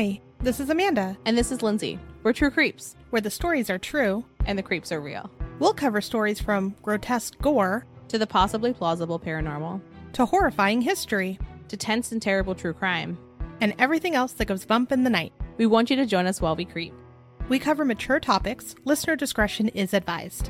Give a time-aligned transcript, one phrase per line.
[0.00, 1.98] Hi, this is Amanda, And this is Lindsay.
[2.22, 4.24] We're True Creeps, where the stories are true.
[4.46, 5.30] and the creeps are real.
[5.58, 9.82] We'll cover stories from grotesque gore To the possibly plausible paranormal,
[10.14, 13.18] to horrifying history to tense and terrible true crime.
[13.60, 15.34] and everything else that goes bump in the night.
[15.58, 16.94] We want you to join us while we creep.
[17.50, 18.74] We cover mature topics.
[18.86, 20.48] Listener discretion is advised.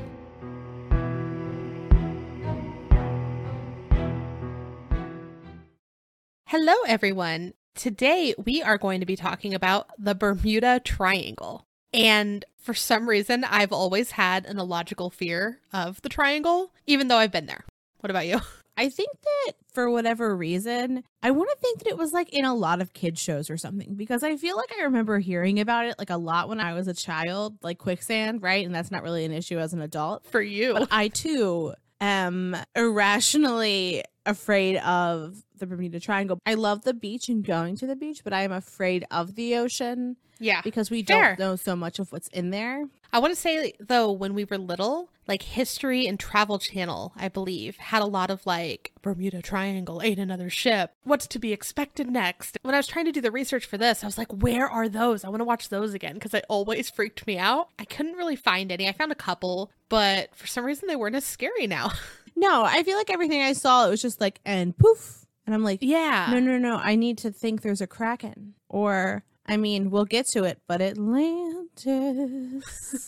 [6.45, 7.53] Hello, everyone.
[7.75, 11.65] Today we are going to be talking about the Bermuda Triangle.
[11.93, 17.17] And for some reason, I've always had an illogical fear of the triangle, even though
[17.17, 17.65] I've been there.
[17.99, 18.39] What about you?
[18.77, 22.45] I think that for whatever reason, I want to think that it was like in
[22.45, 25.85] a lot of kids shows or something because I feel like I remember hearing about
[25.85, 28.65] it like a lot when I was a child, like quicksand, right?
[28.65, 30.25] And that's not really an issue as an adult.
[30.27, 30.73] For you.
[30.73, 36.37] But I too am irrationally afraid of the Bermuda Triangle.
[36.45, 39.55] I love the beach and going to the beach, but I am afraid of the
[39.55, 40.61] ocean Yeah.
[40.61, 41.35] because we Fair.
[41.35, 42.85] don't know so much of what's in there.
[43.13, 47.27] I want to say though, when we were little, like History and Travel Channel, I
[47.27, 50.91] believe, had a lot of like Bermuda Triangle ate another ship.
[51.03, 52.57] What's to be expected next?
[52.61, 54.87] When I was trying to do the research for this, I was like, where are
[54.89, 55.23] those?
[55.25, 57.67] I want to watch those again because they always freaked me out.
[57.77, 58.87] I couldn't really find any.
[58.87, 61.91] I found a couple, but for some reason they weren't as scary now.
[62.33, 65.20] No, I feel like everything I saw, it was just like, and poof.
[65.45, 66.29] And I'm like, yeah.
[66.31, 66.77] no, no, no.
[66.77, 68.53] I need to think there's a Kraken.
[68.69, 71.83] Or, I mean, we'll get to it, but Atlantis.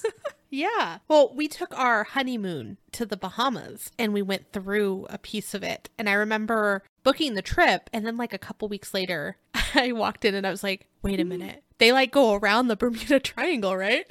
[0.53, 0.99] Yeah.
[1.07, 5.63] Well, we took our honeymoon to the Bahamas and we went through a piece of
[5.63, 5.89] it.
[5.97, 7.89] And I remember booking the trip.
[7.91, 9.37] And then, like, a couple weeks later,
[9.73, 11.63] I walked in and I was like, wait a minute.
[11.79, 14.05] They like go around the Bermuda Triangle, right?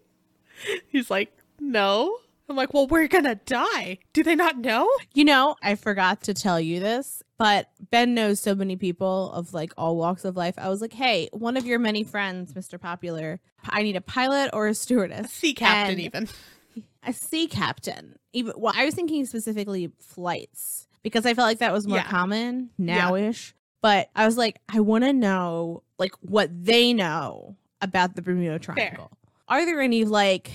[0.88, 2.18] He's like, no.
[2.48, 3.98] I'm like, well, we're going to die.
[4.12, 4.88] Do they not know?
[5.14, 9.54] you know, I forgot to tell you this, but Ben knows so many people of
[9.54, 10.54] like all walks of life.
[10.58, 12.78] I was like, hey, one of your many friends, Mr.
[12.80, 15.30] Popular, I need a pilot or a stewardess.
[15.32, 16.28] Sea captain, And- even.
[17.06, 18.16] a sea captain.
[18.32, 22.04] Even well, I was thinking specifically flights because I felt like that was more Yeah.
[22.08, 23.54] common now-ish.
[23.82, 28.58] But I was like, I want to know like what they know about the Bermuda
[28.58, 29.10] Triangle.
[29.48, 30.50] Are there any like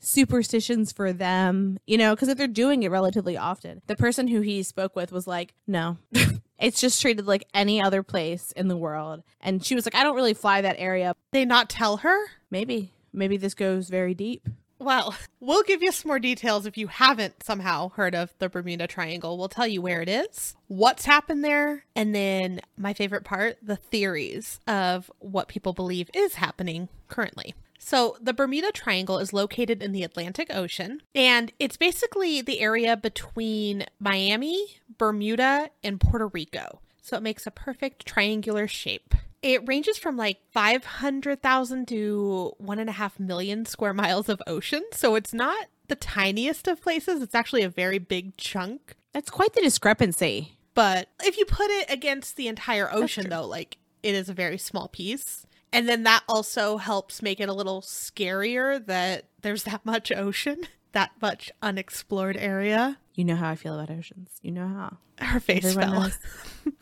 [0.00, 1.78] superstitions for them?
[1.86, 5.12] You know, because if they're doing it relatively often, the person who he spoke with
[5.12, 5.98] was like, no.
[6.60, 9.22] It's just treated like any other place in the world.
[9.40, 11.14] And she was like, I don't really fly that area.
[11.32, 12.18] They not tell her?
[12.50, 14.46] Maybe, maybe this goes very deep.
[14.78, 18.86] Well, we'll give you some more details if you haven't somehow heard of the Bermuda
[18.86, 19.38] Triangle.
[19.38, 23.76] We'll tell you where it is, what's happened there, and then my favorite part the
[23.76, 27.54] theories of what people believe is happening currently.
[27.82, 32.94] So, the Bermuda Triangle is located in the Atlantic Ocean, and it's basically the area
[32.94, 36.80] between Miami, Bermuda, and Puerto Rico.
[37.00, 39.14] So, it makes a perfect triangular shape.
[39.42, 44.82] It ranges from like 500,000 to one and a half million square miles of ocean.
[44.92, 47.22] So it's not the tiniest of places.
[47.22, 48.94] It's actually a very big chunk.
[49.14, 50.58] That's quite the discrepancy.
[50.74, 54.58] But if you put it against the entire ocean, though, like it is a very
[54.58, 55.46] small piece.
[55.72, 60.66] And then that also helps make it a little scarier that there's that much ocean,
[60.92, 62.98] that much unexplored area.
[63.14, 64.30] You know how I feel about oceans.
[64.42, 64.96] You know how.
[65.24, 66.72] Her face Everyone fell.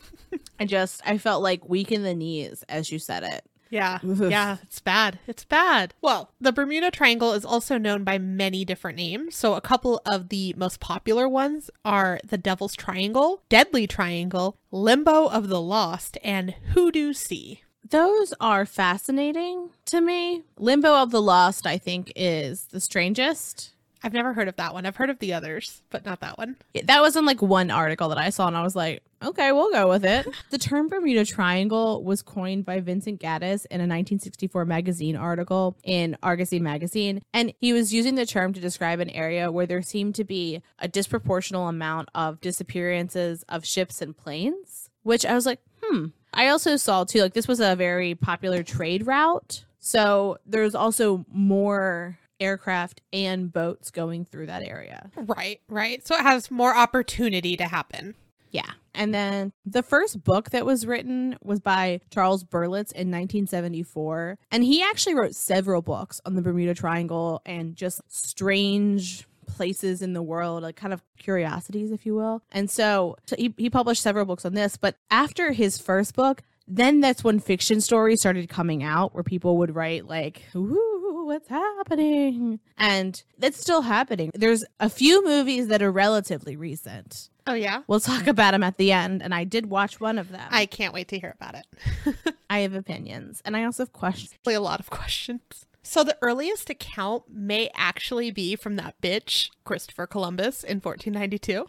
[0.60, 3.44] I just I felt like weak in the knees as you said it.
[3.70, 3.98] Yeah.
[4.02, 5.18] Yeah, it's bad.
[5.26, 5.94] It's bad.
[6.00, 9.36] Well, the Bermuda Triangle is also known by many different names.
[9.36, 15.26] So, a couple of the most popular ones are the Devil's Triangle, Deadly Triangle, Limbo
[15.26, 17.62] of the Lost, and Hoodoo Sea.
[17.90, 20.42] Those are fascinating to me.
[20.58, 23.72] Limbo of the Lost, I think, is the strangest.
[24.02, 24.86] I've never heard of that one.
[24.86, 26.56] I've heard of the others, but not that one.
[26.74, 29.52] Yeah, That was in like one article that I saw, and I was like, okay,
[29.52, 30.26] we'll go with it.
[30.50, 36.16] the term Bermuda Triangle was coined by Vincent Gaddis in a 1964 magazine article in
[36.22, 37.22] Argosy magazine.
[37.32, 40.62] And he was using the term to describe an area where there seemed to be
[40.78, 46.06] a disproportional amount of disappearances of ships and planes, which I was like, hmm.
[46.32, 49.64] I also saw too, like, this was a very popular trade route.
[49.80, 55.10] So there's also more aircraft and boats going through that area.
[55.16, 56.06] Right, right.
[56.06, 58.14] So, it has more opportunity to happen.
[58.50, 58.70] Yeah.
[58.94, 64.38] And then the first book that was written was by Charles Berlitz in 1974.
[64.50, 70.12] And he actually wrote several books on the Bermuda Triangle and just strange places in
[70.12, 72.42] the world, like kind of curiosities, if you will.
[72.52, 74.76] And so, so he, he published several books on this.
[74.76, 79.56] But after his first book, then that's when fiction stories started coming out where people
[79.58, 82.60] would write like, ooh, what's happening?
[82.76, 84.30] And that's still happening.
[84.34, 87.82] There's a few movies that are relatively recent Oh yeah.
[87.86, 89.22] We'll talk about them at the end.
[89.22, 90.46] And I did watch one of them.
[90.50, 92.36] I can't wait to hear about it.
[92.50, 94.34] I have opinions and I also have questions.
[94.34, 95.66] Actually, a lot of questions.
[95.88, 101.64] So the earliest account may actually be from that bitch, Christopher Columbus, in 1492.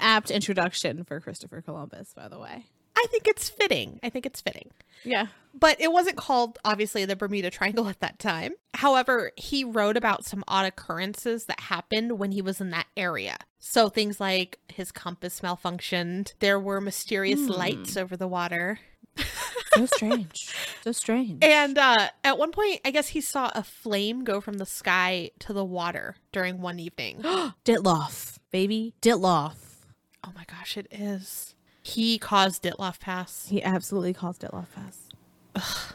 [0.00, 2.66] Apt introduction for Christopher Columbus, by the way.
[2.96, 4.00] I think it's fitting.
[4.02, 4.70] I think it's fitting.
[5.04, 5.28] Yeah.
[5.54, 8.54] But it wasn't called, obviously, the Bermuda Triangle at that time.
[8.74, 13.38] However, he wrote about some odd occurrences that happened when he was in that area.
[13.60, 17.52] So things like his compass malfunctioned, there were mysterious Hmm.
[17.52, 18.80] lights over the water.
[19.74, 20.54] So strange.
[20.82, 21.44] so strange.
[21.44, 25.30] And uh, at one point, I guess he saw a flame go from the sky
[25.40, 27.18] to the water during one evening.
[27.64, 28.94] Dyatlov, baby.
[29.00, 29.54] Dyatlov.
[30.24, 31.54] Oh my gosh, it is.
[31.82, 33.48] He caused Dyatlov Pass.
[33.48, 35.94] He absolutely caused Dyatlov Pass.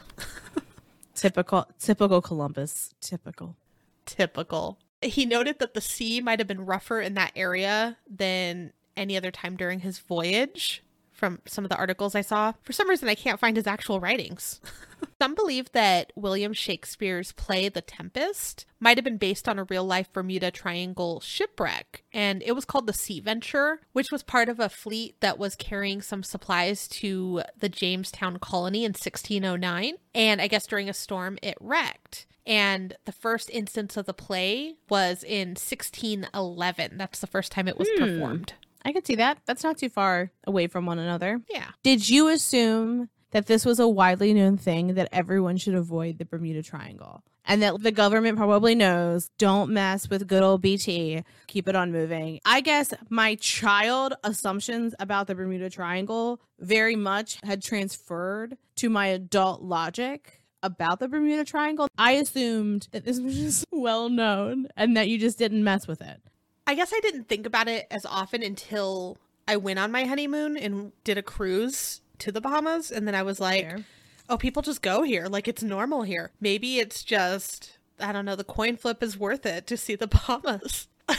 [1.14, 2.94] typical typical Columbus.
[3.00, 3.56] Typical.
[4.04, 4.78] Typical.
[5.02, 9.30] He noted that the sea might have been rougher in that area than any other
[9.30, 10.82] time during his voyage.
[11.16, 14.00] From some of the articles I saw, for some reason I can't find his actual
[14.00, 14.60] writings.
[15.18, 19.84] some believe that William Shakespeare's play The Tempest might have been based on a real
[19.84, 24.60] life Bermuda Triangle shipwreck, and it was called the Sea Venture, which was part of
[24.60, 29.94] a fleet that was carrying some supplies to the Jamestown colony in 1609.
[30.14, 32.26] And I guess during a storm, it wrecked.
[32.46, 36.96] And the first instance of the play was in 1611.
[36.98, 38.04] That's the first time it was Hmm.
[38.04, 38.52] performed.
[38.86, 39.38] I could see that.
[39.46, 41.40] That's not too far away from one another.
[41.50, 41.70] Yeah.
[41.82, 46.24] Did you assume that this was a widely known thing that everyone should avoid the
[46.24, 47.24] Bermuda Triangle?
[47.44, 51.90] And that the government probably knows don't mess with good old BT, keep it on
[51.90, 52.38] moving.
[52.44, 59.08] I guess my child assumptions about the Bermuda Triangle very much had transferred to my
[59.08, 61.88] adult logic about the Bermuda Triangle.
[61.98, 66.00] I assumed that this was just well known and that you just didn't mess with
[66.00, 66.20] it.
[66.66, 69.18] I guess I didn't think about it as often until
[69.48, 72.90] I went on my honeymoon and did a cruise to the Bahamas.
[72.90, 73.84] And then I was like, Fair.
[74.28, 75.26] oh, people just go here.
[75.26, 76.32] Like it's normal here.
[76.40, 80.06] Maybe it's just, I don't know, the coin flip is worth it to see the
[80.08, 80.88] Bahamas.
[81.08, 81.18] At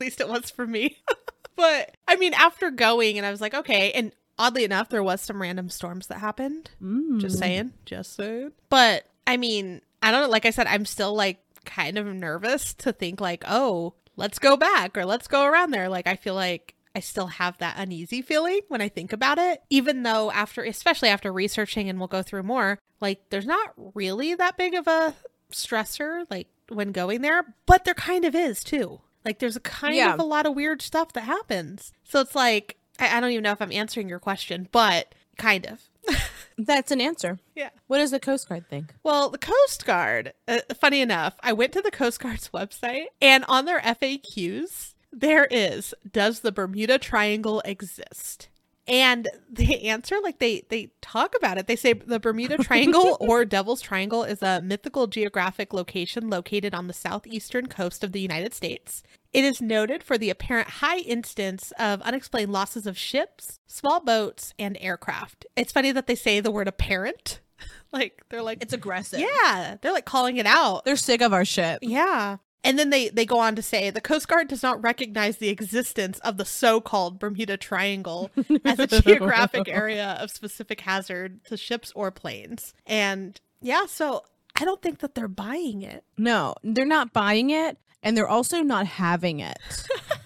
[0.00, 0.96] least it was for me.
[1.56, 3.92] but I mean, after going, and I was like, okay.
[3.92, 6.70] And oddly enough, there was some random storms that happened.
[7.18, 7.38] Just Mm.
[7.38, 7.72] saying.
[7.84, 8.52] Just saying.
[8.70, 10.28] But I mean, I don't know.
[10.30, 14.56] Like I said, I'm still like kind of nervous to think like, oh, let's go
[14.56, 15.88] back or let's go around there.
[15.88, 19.62] Like I feel like I still have that uneasy feeling when I think about it,
[19.70, 24.34] even though after, especially after researching, and we'll go through more, like there's not really
[24.34, 25.14] that big of a
[25.52, 29.00] stressor like when going there, but there kind of is too.
[29.24, 30.14] Like there's a kind Yeah.
[30.14, 31.92] of a lot of weird stuff that happens.
[32.04, 35.66] So it's like, I, I don't even know if I'm answering your question, but kind
[35.66, 35.80] of.
[36.66, 37.38] That's an answer.
[37.54, 37.70] Yeah.
[37.86, 38.94] What does the Coast Guard think?
[39.02, 43.44] Well, the Coast Guard, uh, funny enough, I went to the Coast Guard's website and
[43.48, 48.48] on their FAQs, there is Does the Bermuda Triangle exist?
[48.86, 51.66] And they answer like they they talk about it.
[51.66, 56.88] They say the Bermuda Triangle or Devil's Triangle is a mythical geographic location located on
[56.88, 59.02] the southeastern coast of the United States.
[59.32, 64.54] It is noted for the apparent high instance of unexplained losses of ships, small boats,
[64.58, 65.46] and aircraft.
[65.56, 67.40] It's funny that they say the word apparent.
[67.92, 69.20] like they're like It's aggressive.
[69.20, 70.84] yeah, they're like calling it out.
[70.84, 71.78] They're sick of our ship.
[71.82, 72.38] Yeah.
[72.62, 75.48] And then they they go on to say the Coast Guard does not recognize the
[75.48, 78.30] existence of the so-called Bermuda Triangle
[78.64, 82.74] as a geographic area of specific hazard to ships or planes.
[82.86, 84.24] And yeah, so
[84.56, 86.04] I don't think that they're buying it.
[86.18, 89.58] No, they're not buying it and they're also not having it.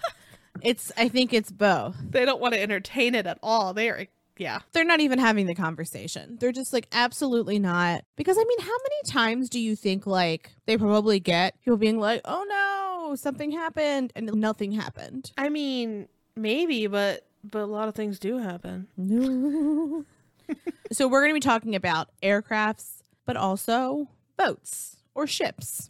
[0.61, 1.95] it's I think it's both.
[2.01, 3.73] They don't want to entertain it at all.
[3.73, 4.59] They are yeah.
[4.73, 6.37] They're not even having the conversation.
[6.39, 8.03] They're just like absolutely not.
[8.15, 11.99] Because I mean, how many times do you think like they probably get people being
[11.99, 15.31] like, "Oh no, something happened," and nothing happened.
[15.37, 18.87] I mean, maybe, but but a lot of things do happen.
[18.97, 20.05] No.
[20.91, 25.89] so we're going to be talking about aircrafts, but also boats or ships.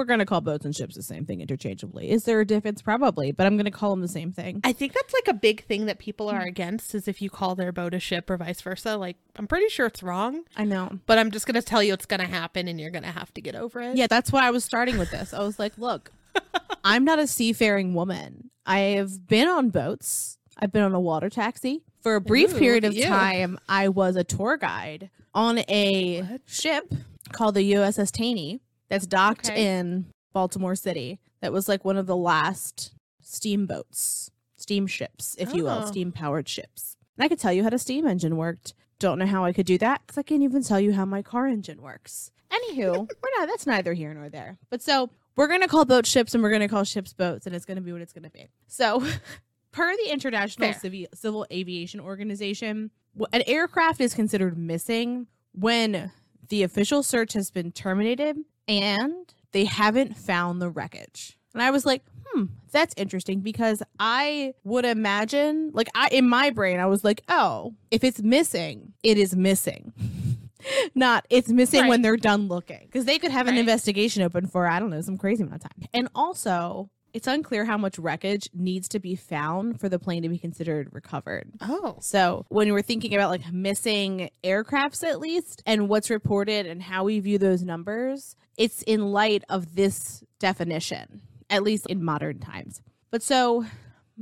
[0.00, 2.08] We're going to call boats and ships the same thing interchangeably.
[2.08, 2.80] Is there a difference?
[2.80, 4.62] Probably, but I'm going to call them the same thing.
[4.64, 6.48] I think that's like a big thing that people are hmm.
[6.48, 8.96] against is if you call their boat a ship or vice versa.
[8.96, 10.44] Like I'm pretty sure it's wrong.
[10.56, 11.00] I know.
[11.04, 13.54] But I'm just gonna tell you it's gonna happen, and you're gonna have to get
[13.54, 13.94] over it.
[13.98, 15.34] Yeah, that's why I was starting with this.
[15.34, 16.10] I was like, look,
[16.82, 18.48] I'm not a seafaring woman.
[18.64, 20.38] I have been on boats.
[20.56, 21.82] I've been on a water taxi.
[22.00, 26.40] For a brief Ooh, period of time, I was a tour guide on a What?
[26.46, 26.94] ship
[27.32, 29.64] called the USS Taney that's docked Okay.
[29.78, 31.18] in Baltimore City.
[31.40, 32.92] That was like one of the last
[33.22, 35.86] steamboats, steamships, if you will, Oh.
[35.86, 36.96] steam powered ships.
[37.16, 38.74] And I could tell you how the steam engine worked.
[38.98, 41.22] Don't know how I could do that because I can't even tell you how my
[41.22, 42.30] car engine works.
[42.50, 42.92] Anywho,
[43.22, 43.48] we're not.
[43.48, 44.58] That's neither here nor there.
[44.68, 47.64] But so we're gonna call boats ships and we're gonna call ships boats, and it's
[47.64, 48.48] gonna be what it's gonna be.
[48.66, 49.02] So
[49.72, 50.72] Per the International
[51.14, 52.90] Civil Aviation Organization,
[53.32, 56.10] an aircraft is considered missing when
[56.48, 58.36] the official search has been terminated
[58.70, 61.36] and they haven't found the wreckage.
[61.52, 66.50] And I was like, hmm, that's interesting because I would imagine, like, I in my
[66.50, 69.92] brain, I was like, oh, if it's missing, it is missing.
[70.94, 73.60] Not it's missing when they're done looking because they could have an Right.
[73.60, 75.88] investigation open for I don't know some crazy amount of time.
[75.94, 80.28] And also, it's unclear how much wreckage needs to be found for the plane to
[80.28, 81.50] be considered recovered.
[81.60, 81.96] Oh.
[82.00, 87.04] So when we're thinking about like missing aircrafts at least and what's reported and how
[87.04, 92.80] we view those numbers, it's in light of this definition, at least in modern times.
[93.10, 93.64] But so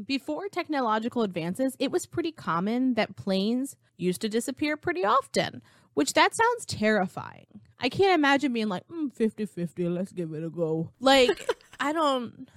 [0.06, 5.60] before technological advances, it was pretty common that planes used to disappear pretty often,
[5.94, 7.46] which that sounds terrifying.
[7.80, 10.90] I can't imagine being like, mm, 50-50, let's give it a go.
[11.00, 11.48] Like,
[11.80, 12.48] I don't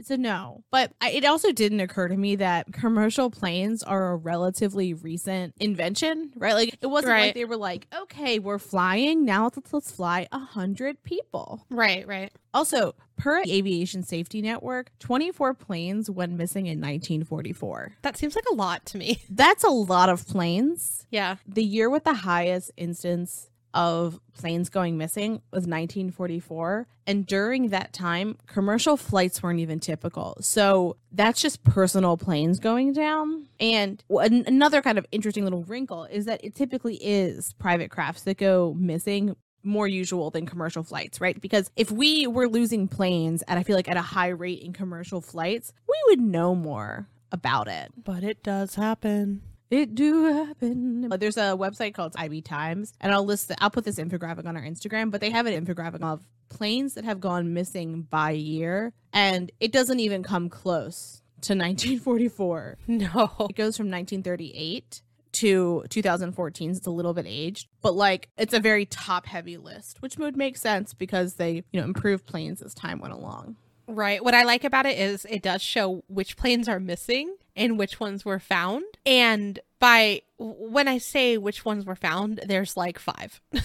[0.00, 0.64] it's a no.
[0.70, 5.54] But I, it also didn't occur to me that commercial planes are a relatively recent
[5.60, 6.54] invention, right?
[6.54, 9.44] Like it wasn't like they were like, okay, we're flying now.
[9.44, 11.66] Let's, let's fly a hundred people.
[11.70, 12.32] Right, right.
[12.54, 17.96] Also, per Aviation Safety Network, 24 planes went missing in 1944.
[18.00, 19.22] That seems like a lot to me.
[19.28, 21.06] That's a lot of planes.
[21.10, 21.36] Yeah.
[21.46, 26.86] The year with the highest instance of planes going missing was 1944.
[27.06, 30.36] And during that time, commercial flights weren't even typical.
[30.40, 33.48] So that's just personal planes going down.
[33.58, 38.22] And an- another kind of interesting little wrinkle is that it typically is private crafts
[38.22, 41.40] that go missing more usual than commercial flights, right?
[41.40, 44.72] Because if we were losing planes at I feel like at a high rate in
[44.72, 47.92] commercial flights, we would know more about it.
[48.02, 49.42] But it does happen.
[49.70, 51.08] It do happen.
[51.08, 53.48] But There's a website called IB Times, and I'll list.
[53.48, 55.10] The, I'll put this infographic on our Instagram.
[55.10, 59.70] But they have an infographic of planes that have gone missing by year, and it
[59.72, 62.78] doesn't even come close to 1944.
[62.88, 63.30] No.
[63.48, 66.74] It goes from 1938 to 2014.
[66.74, 70.16] So it's a little bit aged, but like it's a very top heavy list, which
[70.18, 73.56] would make sense because they you know improved planes as time went along.
[73.90, 74.22] Right.
[74.22, 77.98] What I like about it is it does show which planes are missing and which
[77.98, 78.84] ones were found.
[79.04, 83.40] And by when I say which ones were found, there's like five.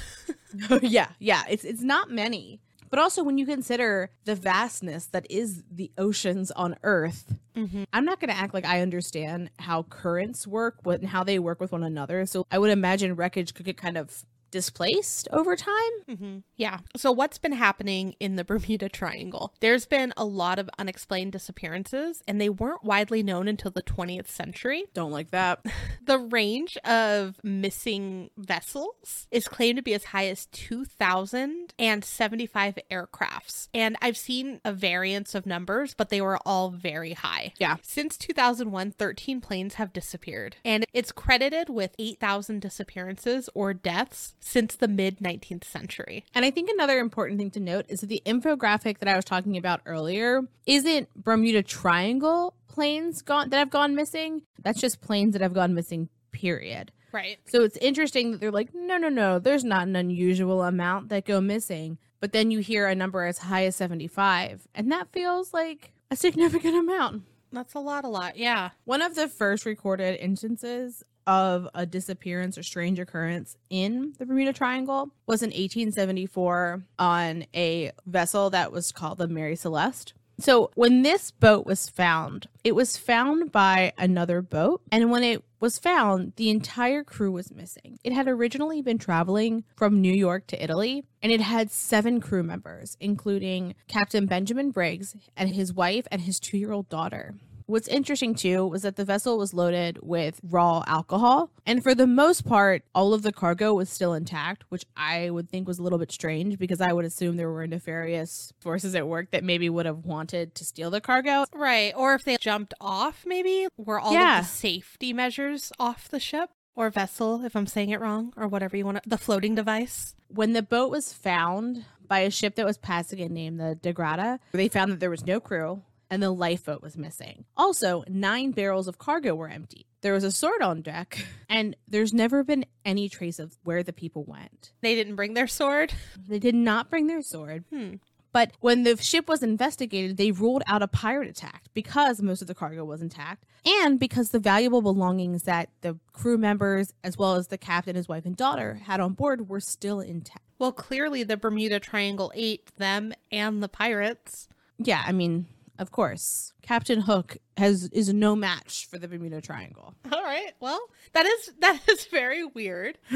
[0.81, 1.43] yeah, yeah.
[1.49, 2.59] It's it's not many.
[2.89, 7.83] But also when you consider the vastness that is the oceans on Earth, mm-hmm.
[7.91, 11.59] I'm not going to act like I understand how currents work and how they work
[11.59, 12.25] with one another.
[12.25, 15.73] So I would imagine wreckage could get kind of displaced over time.
[16.09, 16.37] Mm-hmm.
[16.55, 16.79] Yeah.
[16.95, 19.53] So, what's been happening in the Bermuda Triangle?
[19.59, 24.27] There's been a lot of unexplained disappearances, and they weren't widely known until the 20th
[24.27, 24.85] century.
[24.93, 25.65] Don't like that.
[26.05, 33.69] The range of missing vessels is claimed to be as high as 2,075 aircrafts.
[33.73, 37.53] And I've seen a variance of numbers, but they were all very high.
[37.57, 37.77] Yeah.
[37.81, 40.57] Since 2001, 13 planes have disappeared.
[40.63, 46.23] And it's credited with 8,000 disappearances or deaths since the mid 19th century.
[46.35, 49.25] And I think another important thing to note is that the infographic that I was
[49.25, 54.43] talking about earlier isn't Bermuda Triangle planes gone that have gone missing.
[54.61, 56.91] That's just planes that have gone missing, period.
[57.11, 57.39] Right.
[57.45, 61.25] So it's interesting that they're like, no, no, no, there's not an unusual amount that
[61.25, 61.97] go missing.
[62.19, 66.15] But then you hear a number as high as 75, and that feels like a
[66.15, 67.23] significant amount.
[67.51, 68.37] That's a lot, a lot.
[68.37, 68.71] Yeah.
[68.83, 74.53] One of the first recorded instances of a disappearance or strange occurrence in the Bermuda
[74.53, 80.13] Triangle was in 1874 on a vessel that was called the Mary Celeste.
[80.37, 84.81] So, when this boat was found, it was found by another boat.
[84.91, 87.97] And when it was found, the entire crew was missing.
[88.03, 92.43] It had originally been traveling from New York to Italy, and it had seven crew
[92.43, 97.35] members, including Captain Benjamin Briggs and his wife and his two year old daughter.
[97.67, 102.05] What's interesting too was that the vessel was loaded with raw alcohol, and for the
[102.05, 105.83] most part, all of the cargo was still intact, which I would think was a
[105.83, 109.67] little bit strange because I would assume there were nefarious forces at work that maybe
[109.69, 111.45] would have wanted to steal the cargo.
[111.55, 111.91] Right.
[111.97, 114.39] Or if they jumped off, maybe were all Yeah.
[114.39, 118.47] of the safety measures off the ship or vessel, if I'm saying it wrong, or
[118.47, 120.13] whatever you want to, the floating device.
[120.27, 123.93] When the boat was found by a ship that was passing it named the Dei
[123.93, 125.81] Gratia, they found that there was no crew
[126.15, 127.43] and the lifeboat was missing.
[127.57, 129.85] Also, nine barrels of cargo were empty.
[129.99, 133.91] There was a sword on deck, and there's never been any trace of where the
[133.91, 134.71] people went.
[134.79, 135.93] They didn't bring their sword.
[136.17, 137.65] They did not bring their sword.
[137.69, 137.95] Hmm.
[138.31, 142.47] But when the ship was investigated, they ruled out a pirate attack because most of
[142.47, 147.35] the cargo was intact and because the valuable belongings that the crew members, as well
[147.35, 150.43] as the captain, his wife, and daughter had on board were still intact.
[150.59, 154.47] Well, clearly the Bermuda Triangle ate them and the pirates.
[154.77, 155.45] Yeah, I mean,
[155.79, 159.93] of course, Captain Hook has is no match for the Bermuda Triangle.
[160.11, 160.51] All right.
[160.59, 160.79] Well,
[161.13, 162.97] that is that is very weird.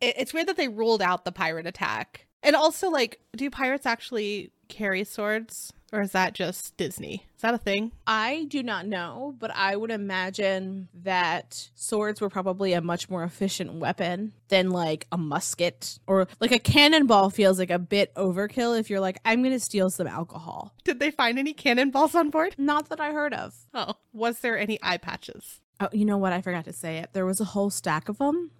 [0.00, 2.26] It- it's weird that they ruled out the pirate attack.
[2.42, 7.26] And also like do pirates actually carry swords or is that just Disney?
[7.36, 7.92] Is that a thing?
[8.06, 13.22] I do not know, but I would imagine that swords were probably a much more
[13.22, 18.78] efficient weapon than like a musket or like a cannonball feels like a bit overkill
[18.80, 20.72] if you're like, I'm going to steal some alcohol.
[20.82, 22.54] Did they find any cannonballs on board?
[22.56, 23.54] Not that I heard of.
[23.74, 25.60] Oh, was there any eye patches?
[25.78, 26.32] Oh, you know what?
[26.32, 27.10] I forgot to say it.
[27.12, 28.50] There was a whole stack of them.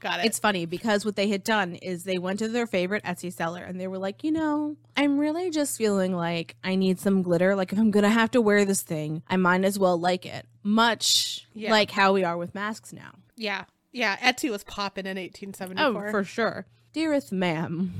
[0.00, 0.26] Got it.
[0.26, 3.62] It's funny because what they had done is they went to their favorite Etsy seller
[3.62, 7.54] and they were like, you know, I'm really just feeling like I need some glitter.
[7.54, 10.46] Like if I'm gonna have to wear this thing, I might as well like it.
[10.62, 11.70] Much Yeah.
[11.70, 13.12] like how we are with masks now.
[13.36, 13.64] yeah.
[13.92, 16.08] Yeah, Etsy was popping in 1874.
[16.08, 16.66] Oh, for sure.
[16.92, 17.92] Dearest ma'am,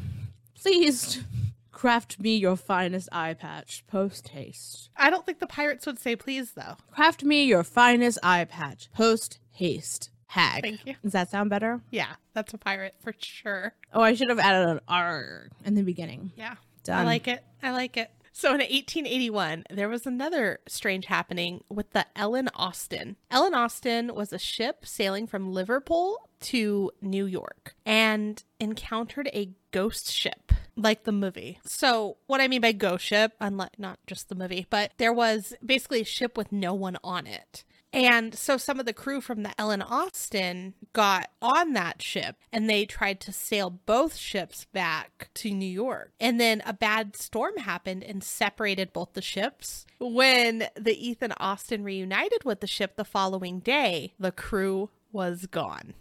[0.55, 1.23] please
[1.73, 4.91] craft me your finest eye patch post haste.
[4.97, 6.77] I don't think the pirates would say please though.
[6.93, 10.11] Craft me your finest eye patch post haste.
[10.31, 10.63] Hag.
[10.63, 10.95] Thank you.
[11.03, 11.81] Does that sound better?
[11.91, 13.75] Yeah, that's a pirate for sure.
[13.93, 16.31] Oh, I should have added an R in the beginning.
[16.37, 16.55] Yeah.
[16.85, 16.99] Done.
[16.99, 17.43] I like it.
[17.65, 18.13] I like it.
[18.33, 23.17] So in 1881, there was another strange happening with the Ellen Austin.
[23.29, 30.13] Ellen Austin was a ship sailing from Liverpool to New York and encountered a ghost
[30.13, 31.59] ship like the movie.
[31.65, 35.55] So, what I mean by ghost ship, unlike not just the movie, but there was
[35.67, 37.65] basically a ship with no one on it.
[37.93, 42.69] And so some of the crew from the Ellen Austin got on that ship and
[42.69, 46.13] they tried to sail both ships back to New York.
[46.21, 49.87] And then a bad storm happened and separated both the ships.
[49.99, 55.95] When the Ethan Austin reunited with the ship the following day, the crew was gone.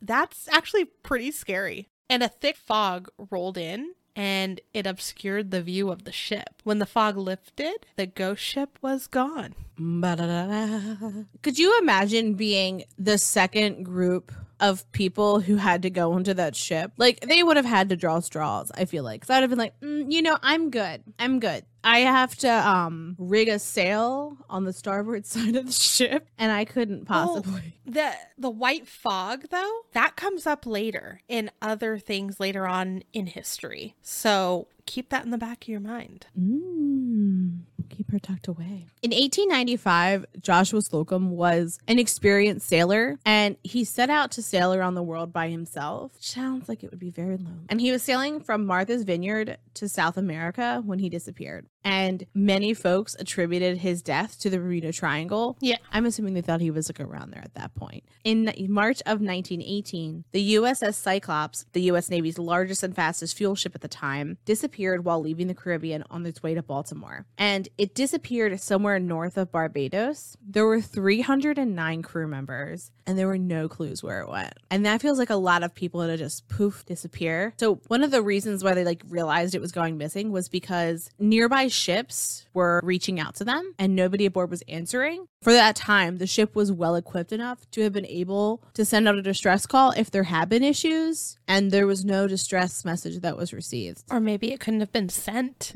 [0.00, 1.88] That's actually pretty scary.
[2.08, 6.60] And a thick fog rolled in and it obscured the view of the ship.
[6.64, 9.54] When the fog lifted, the ghost ship was gone.
[9.78, 11.22] Ba-da-da-da.
[11.40, 16.56] Could you imagine being the second group of people who had to go into that
[16.56, 16.92] ship?
[16.96, 18.70] Like they would have had to draw straws.
[18.74, 21.02] I feel like 'Cause I'd have been like, mm, you know, I'm good.
[21.18, 21.64] I'm good.
[21.84, 26.50] I have to um rig a sail on the starboard side of the ship, and
[26.52, 27.74] I couldn't possibly.
[27.88, 33.26] The the white fog though, that comes up later in other things later on in
[33.26, 33.94] history.
[34.02, 36.26] So keep that in the back of your mind.
[36.38, 38.86] Mm, keep her tucked away.
[39.02, 44.94] In 1895, Joshua Slocum was an experienced sailor and he set out to sail around
[44.94, 46.12] the world by himself.
[46.20, 47.66] Sounds like it would be very lonely.
[47.68, 51.66] And he was sailing from Martha's Vineyard to South America when he disappeared.
[51.88, 55.56] And many folks attributed his death to the Bermuda Triangle.
[55.60, 55.76] Yeah.
[55.90, 58.04] I'm assuming they thought he was like around there at that point.
[58.24, 63.74] In March of 1918, the USS Cyclops, the US Navy's largest and fastest fuel ship
[63.74, 67.24] at the time, disappeared while leaving the Caribbean on its way to Baltimore.
[67.38, 70.36] And it disappeared somewhere north of Barbados.
[70.46, 74.52] There were 309 crew members and there were no clues where it went.
[74.70, 77.54] And that feels like a lot of people to just poof disappear.
[77.58, 81.08] So one of the reasons why they like realized it was going missing was because
[81.18, 85.26] nearby ships were reaching out to them and nobody aboard was answering.
[85.42, 89.06] For that time, the ship was well equipped enough to have been able to send
[89.08, 93.20] out a distress call if there had been issues and there was no distress message
[93.20, 94.04] that was received.
[94.10, 95.72] Or maybe it couldn't have been sent.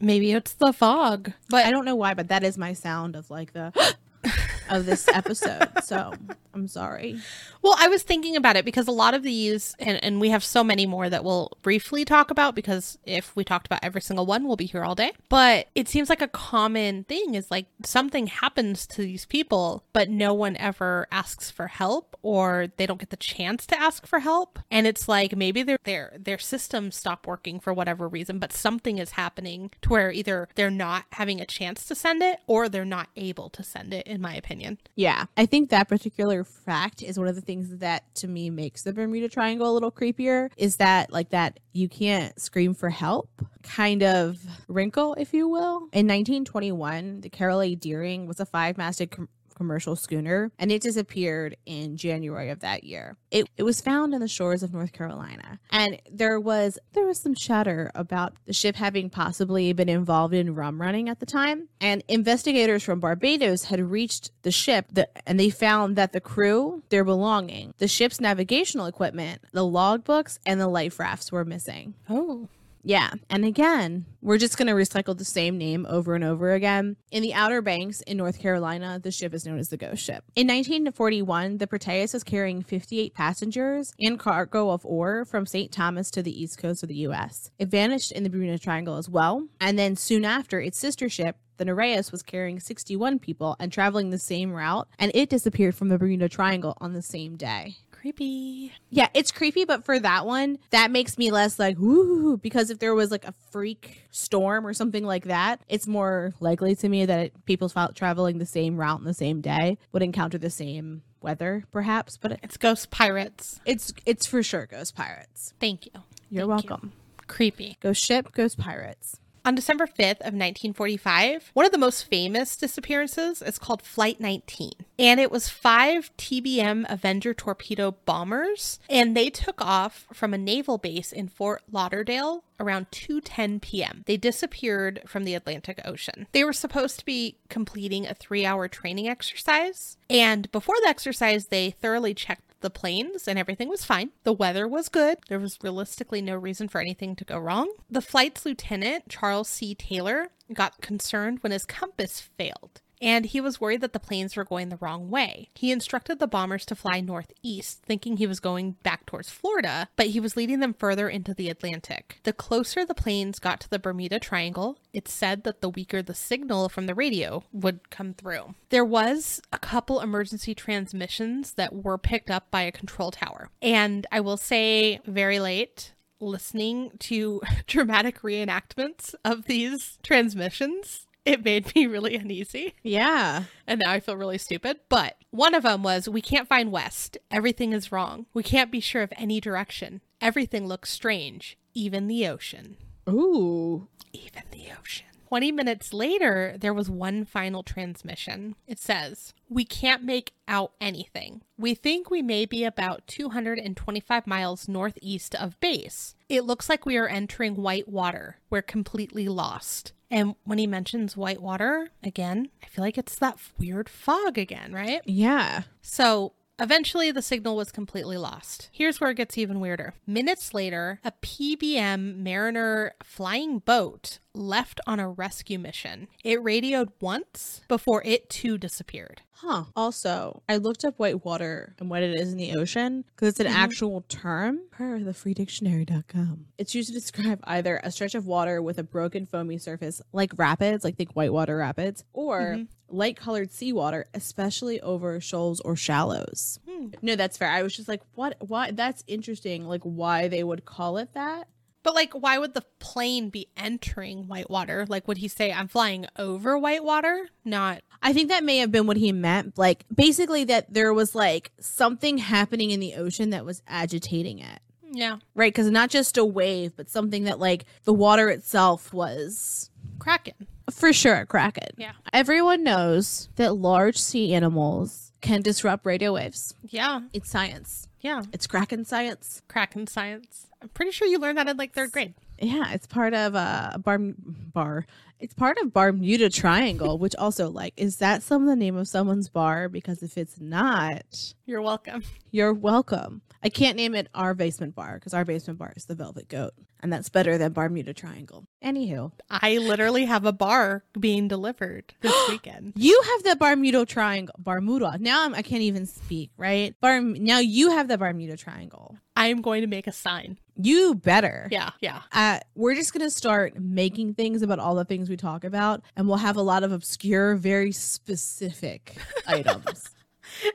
[0.00, 1.32] Maybe it's the fog.
[1.48, 3.72] But I don't know why, but that is my sound of like the
[4.70, 5.68] of this episode.
[5.82, 6.14] So
[6.54, 7.18] I'm sorry.
[7.62, 10.44] Well, I was thinking about it because a lot of these, and, and we have
[10.44, 14.26] so many more that we'll briefly talk about because if we talked about every single
[14.26, 15.12] one, we'll be here all day.
[15.28, 20.08] But it seems like a common thing is like something happens to these people, but
[20.08, 24.20] no one ever asks for help or they don't get the chance to ask for
[24.20, 24.58] help.
[24.70, 28.98] And it's like maybe their their their systems stop working for whatever reason, but something
[28.98, 32.84] is happening to where either they're not having a chance to send it or they're
[32.84, 34.53] not able to send it, in my opinion.
[34.96, 38.82] Yeah, I think that particular fact is one of the things that to me makes
[38.82, 40.50] the Bermuda Triangle a little creepier.
[40.56, 43.28] Is that like that you can't scream for help
[43.62, 44.38] kind of
[44.68, 45.88] wrinkle, if you will.
[45.92, 47.74] In 1921, the Carroll A.
[47.74, 49.10] Deering was a five-masted.
[49.10, 53.16] Com- commercial schooner and it disappeared in January of that year.
[53.30, 57.18] It, it was found on the shores of North Carolina and there was there was
[57.18, 61.68] some chatter about the ship having possibly been involved in rum running at the time
[61.80, 66.82] and investigators from Barbados had reached the ship that, and they found that the crew
[66.88, 72.48] their belonging the ship's navigational equipment the logbooks and the life rafts were missing Oh.
[72.84, 73.10] Yeah.
[73.30, 76.96] And again, we're just going to recycle the same name over and over again.
[77.10, 80.22] In the Outer Banks in North Carolina, the ship is known as the Ghost Ship.
[80.36, 85.72] In 1941, the Proteus was carrying 58 passengers and cargo of ore from St.
[85.72, 87.50] Thomas to the east coast of the U.S.
[87.58, 89.48] It vanished in the Bermuda Triangle as well.
[89.60, 94.10] And then soon after, its sister ship, the Nereus was carrying 61 people and traveling
[94.10, 97.76] the same route, and it disappeared from the Bermuda Triangle on the same day.
[98.04, 98.70] Creepy.
[98.90, 102.78] Yeah, it's creepy, but for that one, that makes me less like, woo, because if
[102.78, 107.06] there was like a freak storm or something like that, it's more likely to me
[107.06, 111.00] that it, people traveling the same route in the same day would encounter the same
[111.22, 112.18] weather, perhaps.
[112.18, 113.58] But it, It's ghost pirates.
[113.64, 115.54] it's it's for sure Ghost Pirates.
[115.58, 115.92] Thank you.
[116.28, 116.68] You're Thank you.
[116.68, 116.92] welcome.
[117.26, 117.78] Creepy.
[117.80, 119.18] Ghost ship, Ghost Pirates.
[119.46, 124.70] On December 5th of 1945, one of the most famous disappearances is called Flight 19.
[124.98, 130.78] And it was five TBM Avenger torpedo bombers, and they took off from a naval
[130.78, 134.02] base in Fort Lauderdale around 2:10 p.m.
[134.06, 136.26] They disappeared from the Atlantic Ocean.
[136.32, 141.72] They were supposed to be completing a 3-hour training exercise, and before the exercise they
[141.72, 144.10] thoroughly checked the planes and everything was fine.
[144.24, 145.18] The weather was good.
[145.28, 147.70] There was realistically no reason for anything to go wrong.
[147.90, 149.74] The flight's lieutenant, Charles C.
[149.74, 152.80] Taylor, got concerned when his compass failed.
[153.00, 155.50] And he was worried that the planes were going the wrong way.
[155.54, 160.08] He instructed the bombers to fly northeast, thinking he was going back towards Florida, but
[160.08, 162.20] he was leading them further into the Atlantic.
[162.24, 166.14] The closer the planes got to the Bermuda Triangle, it said that the weaker the
[166.14, 168.54] signal from the radio would come through.
[168.70, 173.50] There was a couple emergency transmissions that were picked up by a control tower.
[173.60, 181.74] And I will say, very late, listening to dramatic reenactments of these transmissions, it made
[181.74, 182.74] me really uneasy.
[182.82, 183.44] Yeah.
[183.66, 184.80] And now I feel really stupid.
[184.88, 187.18] But one of them was We can't find west.
[187.30, 188.26] Everything is wrong.
[188.34, 190.00] We can't be sure of any direction.
[190.20, 192.76] Everything looks strange, even the ocean.
[193.08, 193.88] Ooh.
[194.12, 195.06] Even the ocean.
[195.28, 198.56] 20 minutes later, there was one final transmission.
[198.66, 201.42] It says, We can't make out anything.
[201.56, 206.14] We think we may be about 225 miles northeast of base.
[206.28, 208.38] It looks like we are entering white water.
[208.50, 209.92] We're completely lost.
[210.10, 214.72] And when he mentions white water, again, I feel like it's that weird fog again,
[214.72, 215.00] right?
[215.06, 215.62] Yeah.
[215.82, 218.68] So eventually the signal was completely lost.
[218.72, 219.94] Here's where it gets even weirder.
[220.06, 226.08] Minutes later, a PBM Mariner flying boat left on a rescue mission.
[226.22, 229.22] It radioed once before it too disappeared.
[229.36, 229.64] Huh.
[229.76, 233.40] Also, I looked up white water and what it is in the ocean because it's
[233.40, 236.46] an actual term per the freedictionary.com.
[236.56, 240.32] It's used to describe either a stretch of water with a broken foamy surface like
[240.36, 246.58] rapids, like think whitewater rapids, or light colored seawater, especially over shoals or shallows.
[246.68, 246.88] Hmm.
[247.02, 247.50] No, that's fair.
[247.50, 248.36] I was just like, what?
[248.40, 248.70] Why?
[248.70, 249.66] That's interesting.
[249.66, 251.48] Like, why they would call it that.
[251.84, 254.86] But like why would the plane be entering whitewater?
[254.88, 257.28] Like would he say I'm flying over whitewater?
[257.44, 259.56] Not I think that may have been what he meant.
[259.56, 264.58] Like, basically, that there was like something happening in the ocean that was agitating it.
[264.92, 269.70] yeah, Right, because not just a wave, but something that like the water itself was
[269.98, 270.46] Kraken.
[270.70, 271.68] for sure a kraken.
[271.78, 271.92] Yeah.
[272.12, 276.54] Everyone knows that large sea animals can disrupt radio waves.
[276.62, 277.00] Yeah.
[277.14, 277.88] It's science.
[278.00, 278.24] Yeah.
[278.34, 279.40] It's kraken science.
[279.48, 280.48] Kraken science.
[280.64, 282.14] I'm pretty sure you learned that in like third grade.
[282.40, 284.86] Yeah, it's part of a bar bar.
[285.20, 288.88] It's part of Bermuda Triangle, which also like is that some of the name of
[288.88, 289.68] someone's bar?
[289.68, 292.02] Because if it's not, You're welcome.
[292.30, 293.22] You're welcome.
[293.42, 296.52] I can't name it our basement bar because our basement bar is the Velvet Goat,
[296.80, 298.46] and that's better than Bermuda Triangle.
[298.64, 302.72] Anywho, I literally have a bar being delivered this weekend.
[302.76, 304.96] you have the Bermuda Triangle, Bermuda.
[304.98, 306.30] Now I'm, I can't even speak.
[306.38, 306.74] Right?
[306.80, 307.00] Bar.
[307.02, 308.96] Now you have the Bermuda Triangle.
[309.16, 310.38] I am going to make a sign.
[310.56, 311.48] You better.
[311.50, 312.02] Yeah, yeah.
[312.12, 316.06] Uh, we're just gonna start making things about all the things we talk about, and
[316.08, 319.90] we'll have a lot of obscure, very specific items.